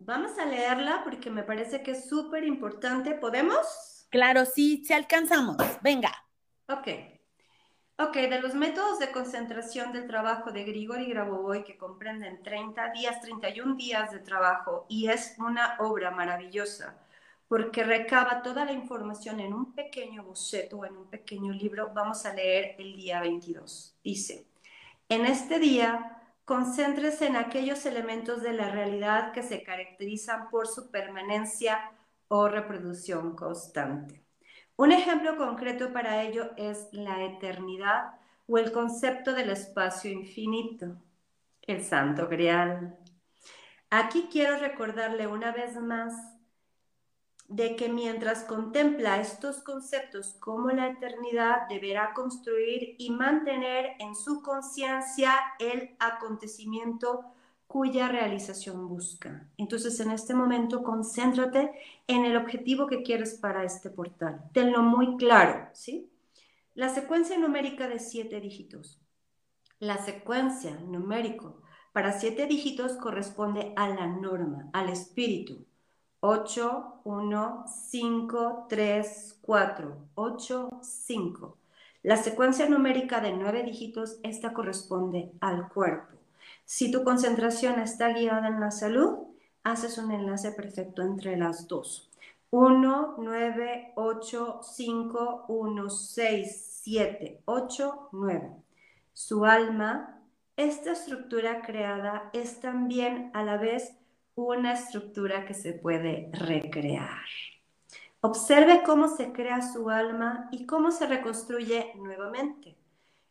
Vamos 0.00 0.38
a 0.38 0.46
leerla 0.46 1.02
porque 1.04 1.28
me 1.28 1.42
parece 1.42 1.82
que 1.82 1.90
es 1.90 2.08
súper 2.08 2.44
importante. 2.44 3.14
¿Podemos? 3.14 4.06
Claro, 4.10 4.44
sí, 4.46 4.82
sí 4.84 4.92
alcanzamos. 4.92 5.56
Venga. 5.82 6.12
Ok. 6.68 6.88
Ok, 8.00 8.14
de 8.14 8.40
los 8.40 8.54
métodos 8.54 9.00
de 9.00 9.10
concentración 9.10 9.92
del 9.92 10.06
trabajo 10.06 10.52
de 10.52 10.62
Grigori 10.62 11.06
Grabovoi, 11.06 11.64
que 11.64 11.76
comprenden 11.76 12.44
30 12.44 12.92
días, 12.92 13.20
31 13.20 13.74
días 13.74 14.12
de 14.12 14.20
trabajo, 14.20 14.86
y 14.88 15.08
es 15.08 15.34
una 15.38 15.76
obra 15.80 16.12
maravillosa, 16.12 16.96
porque 17.48 17.82
recaba 17.82 18.42
toda 18.42 18.64
la 18.64 18.72
información 18.72 19.40
en 19.40 19.52
un 19.52 19.74
pequeño 19.74 20.22
boceto 20.22 20.78
o 20.78 20.84
en 20.84 20.96
un 20.96 21.06
pequeño 21.10 21.52
libro, 21.52 21.90
vamos 21.92 22.24
a 22.24 22.32
leer 22.32 22.76
el 22.78 22.94
día 22.94 23.20
22. 23.20 23.96
Dice, 24.04 24.46
en 25.08 25.26
este 25.26 25.58
día, 25.58 26.17
concéntrese 26.48 27.26
en 27.26 27.36
aquellos 27.36 27.84
elementos 27.84 28.40
de 28.40 28.54
la 28.54 28.70
realidad 28.70 29.32
que 29.32 29.42
se 29.42 29.62
caracterizan 29.62 30.48
por 30.48 30.66
su 30.66 30.90
permanencia 30.90 31.92
o 32.28 32.48
reproducción 32.48 33.36
constante. 33.36 34.24
Un 34.74 34.92
ejemplo 34.92 35.36
concreto 35.36 35.92
para 35.92 36.22
ello 36.22 36.52
es 36.56 36.88
la 36.92 37.22
eternidad 37.22 38.12
o 38.46 38.56
el 38.56 38.72
concepto 38.72 39.34
del 39.34 39.50
espacio 39.50 40.10
infinito, 40.10 40.96
el 41.66 41.84
santo 41.84 42.28
grial. 42.28 42.98
Aquí 43.90 44.30
quiero 44.32 44.56
recordarle 44.56 45.26
una 45.26 45.52
vez 45.52 45.76
más 45.76 46.14
de 47.48 47.76
que 47.76 47.88
mientras 47.88 48.44
contempla 48.44 49.20
estos 49.20 49.62
conceptos 49.62 50.36
como 50.38 50.68
la 50.68 50.88
eternidad, 50.88 51.66
deberá 51.68 52.12
construir 52.12 52.94
y 52.98 53.10
mantener 53.10 53.92
en 53.98 54.14
su 54.14 54.42
conciencia 54.42 55.32
el 55.58 55.96
acontecimiento 55.98 57.24
cuya 57.66 58.08
realización 58.08 58.88
busca. 58.88 59.46
Entonces, 59.56 59.98
en 60.00 60.10
este 60.10 60.34
momento, 60.34 60.82
concéntrate 60.82 61.70
en 62.06 62.24
el 62.24 62.36
objetivo 62.36 62.86
que 62.86 63.02
quieres 63.02 63.34
para 63.34 63.64
este 63.64 63.90
portal. 63.90 64.42
Tenlo 64.52 64.82
muy 64.82 65.16
claro, 65.16 65.68
¿sí? 65.72 66.10
La 66.74 66.90
secuencia 66.90 67.38
numérica 67.38 67.88
de 67.88 67.98
siete 67.98 68.40
dígitos. 68.40 69.00
La 69.78 69.98
secuencia 69.98 70.78
numérico 70.80 71.62
para 71.92 72.18
siete 72.18 72.46
dígitos 72.46 72.92
corresponde 72.92 73.72
a 73.76 73.88
la 73.88 74.06
norma, 74.06 74.70
al 74.72 74.88
espíritu. 74.88 75.67
8, 76.20 77.00
1, 77.04 77.64
5, 77.66 78.66
3, 78.68 79.38
4, 79.40 79.96
8, 80.16 80.70
5. 80.82 81.56
La 82.02 82.16
secuencia 82.16 82.68
numérica 82.68 83.20
de 83.20 83.32
nueve 83.32 83.62
dígitos, 83.62 84.18
esta 84.24 84.52
corresponde 84.52 85.30
al 85.40 85.68
cuerpo. 85.68 86.16
Si 86.64 86.90
tu 86.90 87.04
concentración 87.04 87.78
está 87.78 88.12
guiada 88.12 88.48
en 88.48 88.58
la 88.58 88.72
salud, 88.72 89.28
haces 89.62 89.96
un 89.98 90.10
enlace 90.10 90.50
perfecto 90.50 91.02
entre 91.02 91.36
las 91.36 91.68
dos. 91.68 92.10
1, 92.50 93.16
9, 93.18 93.92
8, 93.94 94.60
5, 94.62 95.44
1, 95.46 95.90
6, 95.90 96.80
7, 96.82 97.42
8, 97.44 98.08
9. 98.10 98.52
Su 99.12 99.44
alma, 99.44 100.20
esta 100.56 100.92
estructura 100.92 101.62
creada 101.62 102.30
es 102.32 102.58
también 102.60 103.30
a 103.34 103.44
la 103.44 103.56
vez 103.56 103.94
una 104.46 104.72
estructura 104.72 105.44
que 105.44 105.54
se 105.54 105.72
puede 105.72 106.30
recrear. 106.32 107.26
Observe 108.20 108.82
cómo 108.84 109.08
se 109.08 109.32
crea 109.32 109.62
su 109.62 109.90
alma 109.90 110.48
y 110.50 110.66
cómo 110.66 110.90
se 110.90 111.06
reconstruye 111.06 111.92
nuevamente. 111.96 112.76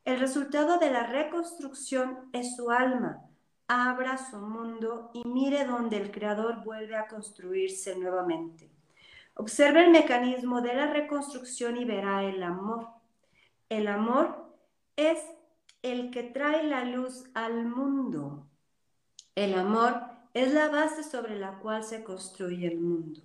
El 0.06 0.20
resultado 0.20 0.78
de 0.78 0.92
la 0.92 1.08
reconstrucción 1.08 2.30
es 2.32 2.56
su 2.56 2.72
alma. 2.72 3.22
Abra 3.68 4.18
su 4.18 4.38
mundo 4.38 5.12
y 5.14 5.28
mire 5.28 5.66
donde 5.66 5.98
el 5.98 6.12
creador 6.12 6.64
vuelve 6.64 6.96
a 6.96 7.08
construirse 7.08 7.98
nuevamente. 7.98 8.70
Observe 9.36 9.84
el 9.84 9.92
mecanismo 9.92 10.62
de 10.62 10.74
la 10.74 10.88
reconstrucción 10.88 11.76
y 11.78 11.84
verá 11.84 12.24
el 12.24 12.42
amor. 12.42 12.88
El 13.70 13.88
amor 13.88 14.54
es 14.96 15.20
el 15.82 16.12
que 16.12 16.24
trae 16.24 16.64
la 16.64 16.86
luz 16.86 17.26
al 17.34 17.66
mundo. 17.66 18.48
El 19.36 19.54
amor 19.54 20.07
es 20.38 20.54
la 20.54 20.70
base 20.70 21.04
sobre 21.04 21.40
la 21.40 21.58
cual 21.58 21.84
se 21.84 22.04
construye 22.04 22.68
el 22.68 22.80
mundo. 22.80 23.22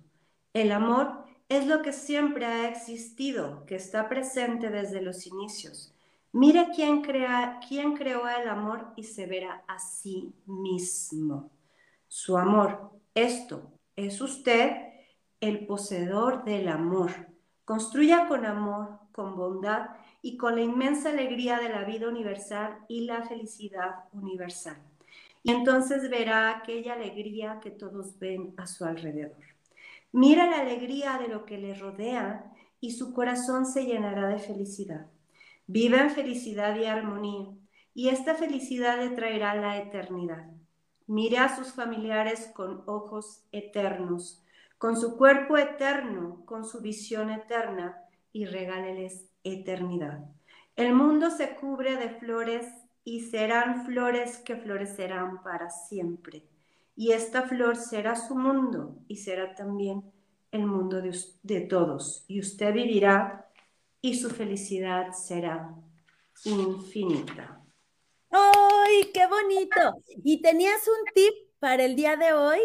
El 0.51 0.71
amor 0.71 1.25
es 1.47 1.67
lo 1.67 1.83
que 1.83 1.93
siempre 1.93 2.45
ha 2.45 2.67
existido, 2.67 3.65
que 3.67 3.75
está 3.75 4.09
presente 4.09 4.71
desde 4.71 4.99
los 4.99 5.27
inicios. 5.27 5.93
Mira 6.31 6.71
quién, 6.73 7.03
quién 7.67 7.95
creó 7.95 8.27
el 8.27 8.49
amor 8.49 8.93
y 8.95 9.03
se 9.03 9.27
verá 9.27 9.63
a 9.67 9.77
sí 9.77 10.33
mismo. 10.47 11.51
Su 12.07 12.35
amor, 12.37 12.91
esto 13.13 13.71
es 13.95 14.19
usted 14.19 14.71
el 15.39 15.67
poseedor 15.67 16.43
del 16.43 16.67
amor. 16.67 17.11
Construya 17.63 18.27
con 18.27 18.47
amor, 18.47 18.99
con 19.11 19.35
bondad 19.35 19.89
y 20.23 20.37
con 20.37 20.55
la 20.55 20.61
inmensa 20.61 21.09
alegría 21.09 21.59
de 21.59 21.69
la 21.69 21.83
vida 21.83 22.07
universal 22.07 22.79
y 22.87 23.05
la 23.05 23.21
felicidad 23.21 24.05
universal. 24.13 24.77
Y 25.43 25.51
entonces 25.51 26.09
verá 26.09 26.49
aquella 26.57 26.93
alegría 26.93 27.59
que 27.61 27.69
todos 27.69 28.17
ven 28.17 28.53
a 28.57 28.65
su 28.65 28.85
alrededor. 28.85 29.37
Mira 30.13 30.49
la 30.49 30.59
alegría 30.59 31.17
de 31.17 31.27
lo 31.27 31.45
que 31.45 31.57
le 31.57 31.73
rodea 31.73 32.51
y 32.79 32.91
su 32.91 33.13
corazón 33.13 33.65
se 33.65 33.85
llenará 33.85 34.27
de 34.29 34.39
felicidad. 34.39 35.07
Viva 35.67 35.99
en 35.99 36.09
felicidad 36.09 36.75
y 36.75 36.85
armonía, 36.85 37.49
y 37.93 38.09
esta 38.09 38.35
felicidad 38.35 38.97
le 38.97 39.09
traerá 39.09 39.55
la 39.55 39.77
eternidad. 39.77 40.45
Mire 41.07 41.37
a 41.37 41.55
sus 41.55 41.73
familiares 41.73 42.51
con 42.53 42.83
ojos 42.85 43.43
eternos, 43.51 44.43
con 44.77 44.97
su 44.97 45.17
cuerpo 45.17 45.57
eterno, 45.57 46.43
con 46.45 46.65
su 46.65 46.81
visión 46.81 47.29
eterna, 47.29 47.97
y 48.31 48.45
regáleles 48.45 49.29
eternidad. 49.43 50.25
El 50.75 50.93
mundo 50.93 51.29
se 51.29 51.55
cubre 51.55 51.97
de 51.97 52.09
flores 52.09 52.67
y 53.03 53.21
serán 53.21 53.85
flores 53.85 54.37
que 54.37 54.55
florecerán 54.55 55.43
para 55.43 55.69
siempre. 55.69 56.43
y 56.95 57.11
esta 57.11 57.41
flor 57.43 57.75
será 57.75 58.15
su 58.15 58.35
mundo 58.35 58.99
y 59.07 59.15
será 59.15 59.55
también 59.55 60.03
el 60.53 60.67
mundo 60.67 61.01
de, 61.01 61.61
todos. 61.61 62.23
Y 62.27 62.39
usted 62.39 62.73
vivirá 62.73 63.49
y 64.01 64.15
su 64.15 64.29
felicidad 64.29 65.11
será 65.11 65.73
infinita. 66.45 67.59
¡Ay, 68.29 69.09
qué 69.11 69.25
bonito! 69.25 69.95
¿Y 70.23 70.41
tenías 70.43 70.87
un 70.87 71.05
tip 71.13 71.33
para 71.59 71.83
el 71.83 71.95
día 71.95 72.15
de 72.15 72.33
hoy? 72.33 72.59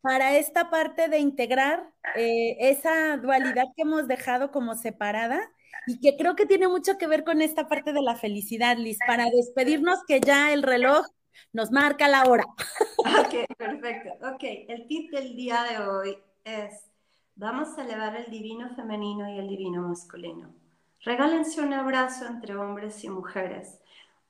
Para 0.00 0.38
esta 0.38 0.70
parte 0.70 1.08
de 1.08 1.18
integrar 1.18 1.92
eh, 2.14 2.56
esa 2.60 3.16
dualidad 3.16 3.66
que 3.74 3.82
hemos 3.82 4.06
dejado 4.06 4.52
como 4.52 4.76
separada 4.76 5.50
y 5.86 6.00
que 6.00 6.16
creo 6.16 6.34
que 6.36 6.46
tiene 6.46 6.68
mucho 6.68 6.98
que 6.98 7.06
ver 7.06 7.24
con 7.24 7.42
esta 7.42 7.68
parte 7.68 7.92
de 7.92 8.02
la 8.02 8.16
felicidad, 8.16 8.76
Liz, 8.76 8.98
para 9.06 9.30
despedirnos 9.30 10.00
que 10.06 10.20
ya 10.20 10.52
el 10.52 10.62
reloj 10.62 11.06
nos 11.52 11.70
marca 11.70 12.08
la 12.08 12.24
hora. 12.24 12.44
Ok, 12.98 13.56
perfecto. 13.56 14.10
Ok, 14.26 14.42
el 14.68 14.86
tip 14.86 15.10
del 15.10 15.36
día 15.36 15.62
de 15.64 15.78
hoy 15.78 16.18
es, 16.44 16.90
vamos 17.34 17.76
a 17.78 17.84
elevar 17.84 18.16
el 18.16 18.30
divino 18.30 18.74
femenino 18.74 19.28
y 19.30 19.38
el 19.38 19.48
divino 19.48 19.82
masculino. 19.82 20.54
Regálense 21.04 21.60
un 21.60 21.72
abrazo 21.72 22.26
entre 22.26 22.56
hombres 22.56 23.04
y 23.04 23.08
mujeres. 23.08 23.78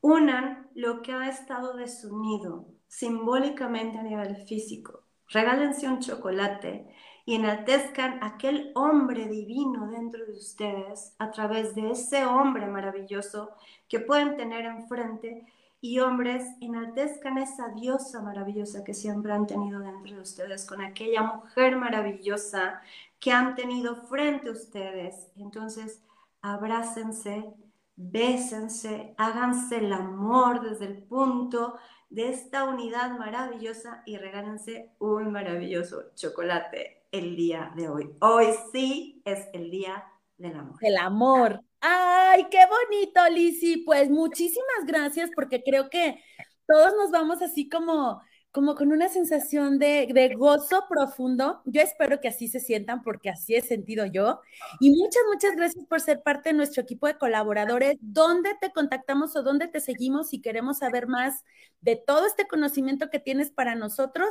Unan 0.00 0.68
lo 0.74 1.02
que 1.02 1.12
ha 1.12 1.28
estado 1.28 1.74
desunido 1.74 2.66
simbólicamente 2.86 3.98
a 3.98 4.02
nivel 4.02 4.36
físico. 4.46 5.04
Regálense 5.28 5.88
un 5.88 6.00
chocolate 6.00 6.94
y 7.26 7.34
enaltezcan 7.34 8.22
aquel 8.22 8.70
hombre 8.76 9.26
divino 9.26 9.88
dentro 9.88 10.24
de 10.24 10.32
ustedes 10.32 11.12
a 11.18 11.32
través 11.32 11.74
de 11.74 11.90
ese 11.90 12.24
hombre 12.24 12.68
maravilloso 12.68 13.50
que 13.88 13.98
pueden 13.98 14.36
tener 14.36 14.64
enfrente 14.64 15.44
y 15.80 15.98
hombres 15.98 16.46
enaltezcan 16.60 17.38
esa 17.38 17.68
diosa 17.70 18.22
maravillosa 18.22 18.84
que 18.84 18.94
siempre 18.94 19.32
han 19.32 19.46
tenido 19.46 19.80
dentro 19.80 20.14
de 20.14 20.22
ustedes, 20.22 20.64
con 20.64 20.80
aquella 20.80 21.22
mujer 21.22 21.76
maravillosa 21.76 22.80
que 23.18 23.32
han 23.32 23.56
tenido 23.56 23.96
frente 24.06 24.48
a 24.48 24.52
ustedes. 24.52 25.28
Entonces, 25.36 26.02
abrácense, 26.42 27.52
bésense, 27.96 29.14
háganse 29.18 29.78
el 29.78 29.92
amor 29.92 30.62
desde 30.62 30.86
el 30.86 31.02
punto 31.02 31.76
de 32.08 32.28
esta 32.28 32.64
unidad 32.64 33.18
maravillosa 33.18 34.02
y 34.06 34.16
regálense 34.16 34.92
un 35.00 35.32
maravilloso 35.32 36.04
chocolate 36.14 36.95
el 37.12 37.36
día 37.36 37.72
de 37.76 37.88
hoy. 37.88 38.10
Hoy 38.20 38.46
sí 38.72 39.22
es 39.24 39.48
el 39.52 39.70
día 39.70 40.04
del 40.38 40.56
amor. 40.56 40.76
El 40.80 40.96
amor. 40.98 41.60
Ay, 41.80 42.46
qué 42.50 42.60
bonito, 42.66 43.20
Lizzy. 43.30 43.78
Pues 43.78 44.10
muchísimas 44.10 44.86
gracias 44.86 45.30
porque 45.34 45.62
creo 45.62 45.88
que 45.88 46.22
todos 46.66 46.92
nos 46.96 47.10
vamos 47.10 47.42
así 47.42 47.68
como 47.68 48.20
como 48.56 48.74
con 48.74 48.90
una 48.90 49.10
sensación 49.10 49.78
de, 49.78 50.08
de, 50.14 50.34
gozo 50.34 50.86
profundo. 50.88 51.60
Yo 51.66 51.82
espero 51.82 52.22
que 52.22 52.28
así 52.28 52.48
se 52.48 52.58
sientan 52.58 53.02
porque 53.02 53.28
así 53.28 53.54
he 53.54 53.60
sentido 53.60 54.06
yo. 54.06 54.40
Y 54.80 54.88
muchas, 54.92 55.22
muchas 55.30 55.54
gracias 55.56 55.84
por 55.84 56.00
ser 56.00 56.22
parte 56.22 56.48
de 56.48 56.54
nuestro 56.54 56.82
equipo 56.82 57.06
de 57.06 57.18
colaboradores. 57.18 57.98
¿Dónde 58.00 58.56
te 58.58 58.72
contactamos 58.72 59.36
o 59.36 59.42
dónde 59.42 59.68
te 59.68 59.80
seguimos 59.80 60.30
si 60.30 60.40
queremos 60.40 60.78
saber 60.78 61.06
más 61.06 61.44
de 61.82 61.96
todo 61.96 62.26
este 62.26 62.46
conocimiento 62.46 63.10
que 63.10 63.18
tienes 63.18 63.50
para 63.50 63.74
nosotros? 63.74 64.30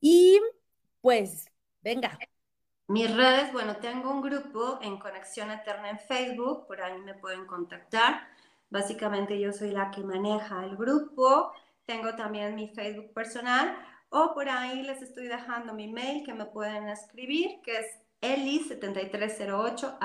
Y 0.00 0.38
pues, 1.00 1.46
venga. 1.82 2.18
Mis 2.88 3.14
redes, 3.14 3.52
bueno, 3.52 3.76
tengo 3.76 4.10
un 4.10 4.20
grupo 4.20 4.78
en 4.82 4.98
Conexión 4.98 5.50
Eterna 5.50 5.90
en 5.90 5.98
Facebook, 5.98 6.66
por 6.66 6.82
ahí 6.82 6.98
me 7.00 7.14
pueden 7.14 7.46
contactar. 7.46 8.28
Básicamente 8.70 9.38
yo 9.38 9.52
soy 9.52 9.70
la 9.70 9.90
que 9.90 10.02
maneja 10.02 10.64
el 10.64 10.76
grupo. 10.76 11.52
Tengo 11.84 12.14
también 12.16 12.54
mi 12.54 12.68
Facebook 12.68 13.12
personal 13.12 13.76
o 14.08 14.34
por 14.34 14.48
ahí 14.48 14.82
les 14.82 15.00
estoy 15.02 15.26
dejando 15.26 15.72
mi 15.72 15.88
mail 15.88 16.24
que 16.24 16.34
me 16.34 16.44
pueden 16.44 16.88
escribir, 16.88 17.60
que 17.62 17.78
es 17.78 17.86
eli7308 18.20 19.98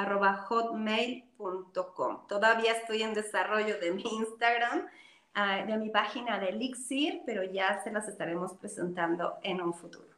hotmail.com. 0.48 2.28
Todavía 2.28 2.72
estoy 2.72 3.04
en 3.04 3.13
desarrollo 3.13 3.80
de 3.80 3.92
mi 3.92 4.04
Instagram, 4.04 4.88
ah, 5.34 5.66
de 5.66 5.78
mi 5.78 5.90
página 5.90 6.40
de 6.40 6.50
Elixir, 6.50 7.22
pero 7.26 7.44
ya 7.44 7.82
se 7.84 7.92
las 7.92 8.08
estaremos 8.08 8.54
presentando 8.54 9.36
en 9.44 9.62
un 9.62 9.74
futuro. 9.74 10.17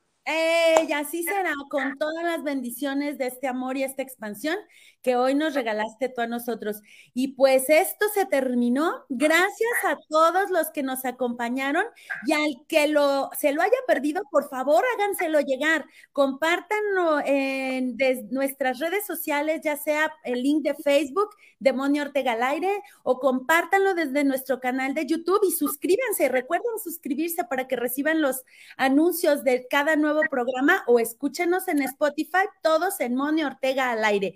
Y 0.88 0.92
así 0.94 1.24
será, 1.24 1.54
con 1.70 1.98
todas 1.98 2.24
las 2.24 2.44
bendiciones 2.44 3.18
de 3.18 3.28
este 3.28 3.48
amor 3.48 3.78
y 3.78 3.84
esta 3.84 4.02
expansión 4.04 4.56
que 5.02 5.16
hoy 5.16 5.34
nos 5.34 5.54
regalaste 5.54 6.10
tú 6.10 6.22
a 6.22 6.28
nosotros. 6.28 6.82
Y 7.14 7.30
pues 7.30 7.70
esto 7.70 8.06
se 8.14 8.26
terminó. 8.26 9.06
Gracias 9.10 9.70
a 9.86 9.98
todos 10.10 10.50
los 10.50 10.70
que 10.72 10.84
nos 10.84 11.06
acompañaron 11.06 11.86
y 12.26 12.34
al 12.34 12.66
que 12.68 12.88
lo, 12.88 13.30
se 13.38 13.54
lo 13.54 13.62
haya 13.62 13.72
perdido, 13.88 14.24
por 14.30 14.50
favor, 14.50 14.84
háganselo 14.96 15.40
llegar. 15.42 15.86
Compártanlo 16.12 17.22
en 17.26 17.96
nuestras 18.32 18.80
redes 18.80 19.06
sociales, 19.06 19.62
ya 19.64 19.78
sea 19.78 20.12
el 20.24 20.44
link 20.44 20.64
de 20.64 20.76
Facebook, 20.76 21.30
Demonio 21.60 22.04
Ortega 22.04 22.34
al 22.34 22.44
aire, 22.44 22.82
o 23.04 23.20
compártanlo 23.20 23.94
desde 23.94 24.24
nuestro 24.24 24.60
canal 24.60 24.94
de 24.94 25.06
YouTube 25.06 25.42
y 25.48 25.52
suscríbanse. 25.52 26.30
Recuerden 26.30 26.80
suscribirse 26.84 27.44
para 27.46 27.68
que 27.68 27.76
reciban 27.76 28.22
los 28.22 28.44
anuncios 28.78 29.44
de 29.44 29.68
cada 29.70 29.96
nuevo 29.96 30.22
programa 30.30 30.84
o 30.88 31.00
escúchenos 31.00 31.68
en 31.68 31.82
Spotify, 31.84 32.48
todos 32.62 33.00
en 33.00 33.16
Monio 33.16 33.48
Ortega 33.48 33.92
al 33.92 34.04
aire. 34.04 34.36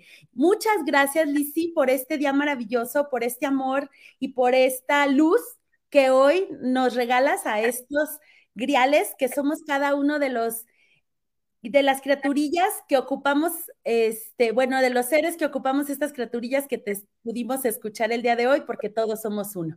Muchas 0.54 0.84
gracias, 0.84 1.26
Lizzy, 1.26 1.72
por 1.72 1.90
este 1.90 2.16
día 2.16 2.32
maravilloso, 2.32 3.08
por 3.10 3.24
este 3.24 3.44
amor 3.44 3.90
y 4.20 4.34
por 4.34 4.54
esta 4.54 5.04
luz 5.08 5.40
que 5.90 6.10
hoy 6.10 6.46
nos 6.60 6.94
regalas 6.94 7.44
a 7.44 7.60
estos 7.60 8.20
griales 8.54 9.16
que 9.18 9.26
somos 9.26 9.64
cada 9.66 9.96
uno 9.96 10.20
de 10.20 10.30
los 10.30 10.64
de 11.60 11.82
las 11.82 12.02
criaturillas 12.02 12.72
que 12.86 12.96
ocupamos, 12.98 13.52
este, 13.82 14.52
bueno, 14.52 14.80
de 14.80 14.90
los 14.90 15.06
seres 15.06 15.36
que 15.36 15.46
ocupamos 15.46 15.90
estas 15.90 16.12
criaturillas 16.12 16.68
que 16.68 16.78
te 16.78 17.02
pudimos 17.24 17.64
escuchar 17.64 18.12
el 18.12 18.22
día 18.22 18.36
de 18.36 18.46
hoy, 18.46 18.60
porque 18.60 18.90
todos 18.90 19.22
somos 19.22 19.56
uno. 19.56 19.76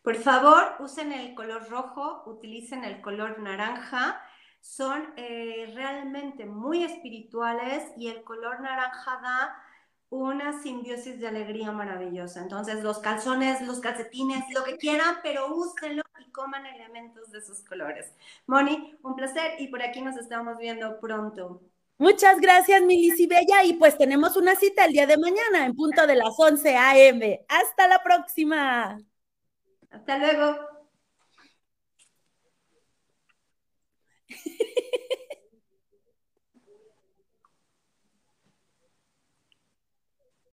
Por 0.00 0.14
favor, 0.14 0.76
usen 0.78 1.12
el 1.12 1.34
color 1.34 1.68
rojo, 1.68 2.22
utilicen 2.24 2.84
el 2.84 3.02
color 3.02 3.38
naranja 3.38 4.18
son 4.66 5.12
eh, 5.16 5.70
realmente 5.74 6.44
muy 6.44 6.82
espirituales 6.82 7.84
y 7.96 8.08
el 8.08 8.24
color 8.24 8.60
naranja 8.60 9.20
da 9.22 9.56
una 10.10 10.62
simbiosis 10.62 11.18
de 11.20 11.28
alegría 11.28 11.72
maravillosa. 11.72 12.40
Entonces, 12.42 12.82
los 12.82 12.98
calzones, 12.98 13.60
los 13.62 13.80
calcetines, 13.80 14.44
lo 14.54 14.64
que 14.64 14.76
quieran, 14.76 15.16
pero 15.22 15.54
úsenlo 15.54 16.02
y 16.18 16.30
coman 16.30 16.66
elementos 16.66 17.30
de 17.30 17.40
sus 17.40 17.60
colores. 17.60 18.12
Moni, 18.46 18.94
un 19.02 19.16
placer 19.16 19.60
y 19.60 19.68
por 19.68 19.82
aquí 19.82 20.00
nos 20.00 20.16
estamos 20.16 20.58
viendo 20.58 21.00
pronto. 21.00 21.60
Muchas 21.98 22.40
gracias, 22.40 22.82
Milici 22.82 23.26
Bella. 23.26 23.64
Y 23.64 23.74
pues 23.74 23.96
tenemos 23.96 24.36
una 24.36 24.54
cita 24.54 24.84
el 24.84 24.92
día 24.92 25.06
de 25.06 25.16
mañana 25.16 25.64
en 25.64 25.74
punto 25.74 26.06
de 26.06 26.16
las 26.16 26.34
11 26.36 26.76
a.m. 26.76 27.44
Hasta 27.48 27.88
la 27.88 28.02
próxima. 28.02 28.98
Hasta 29.90 30.18
luego. 30.18 30.75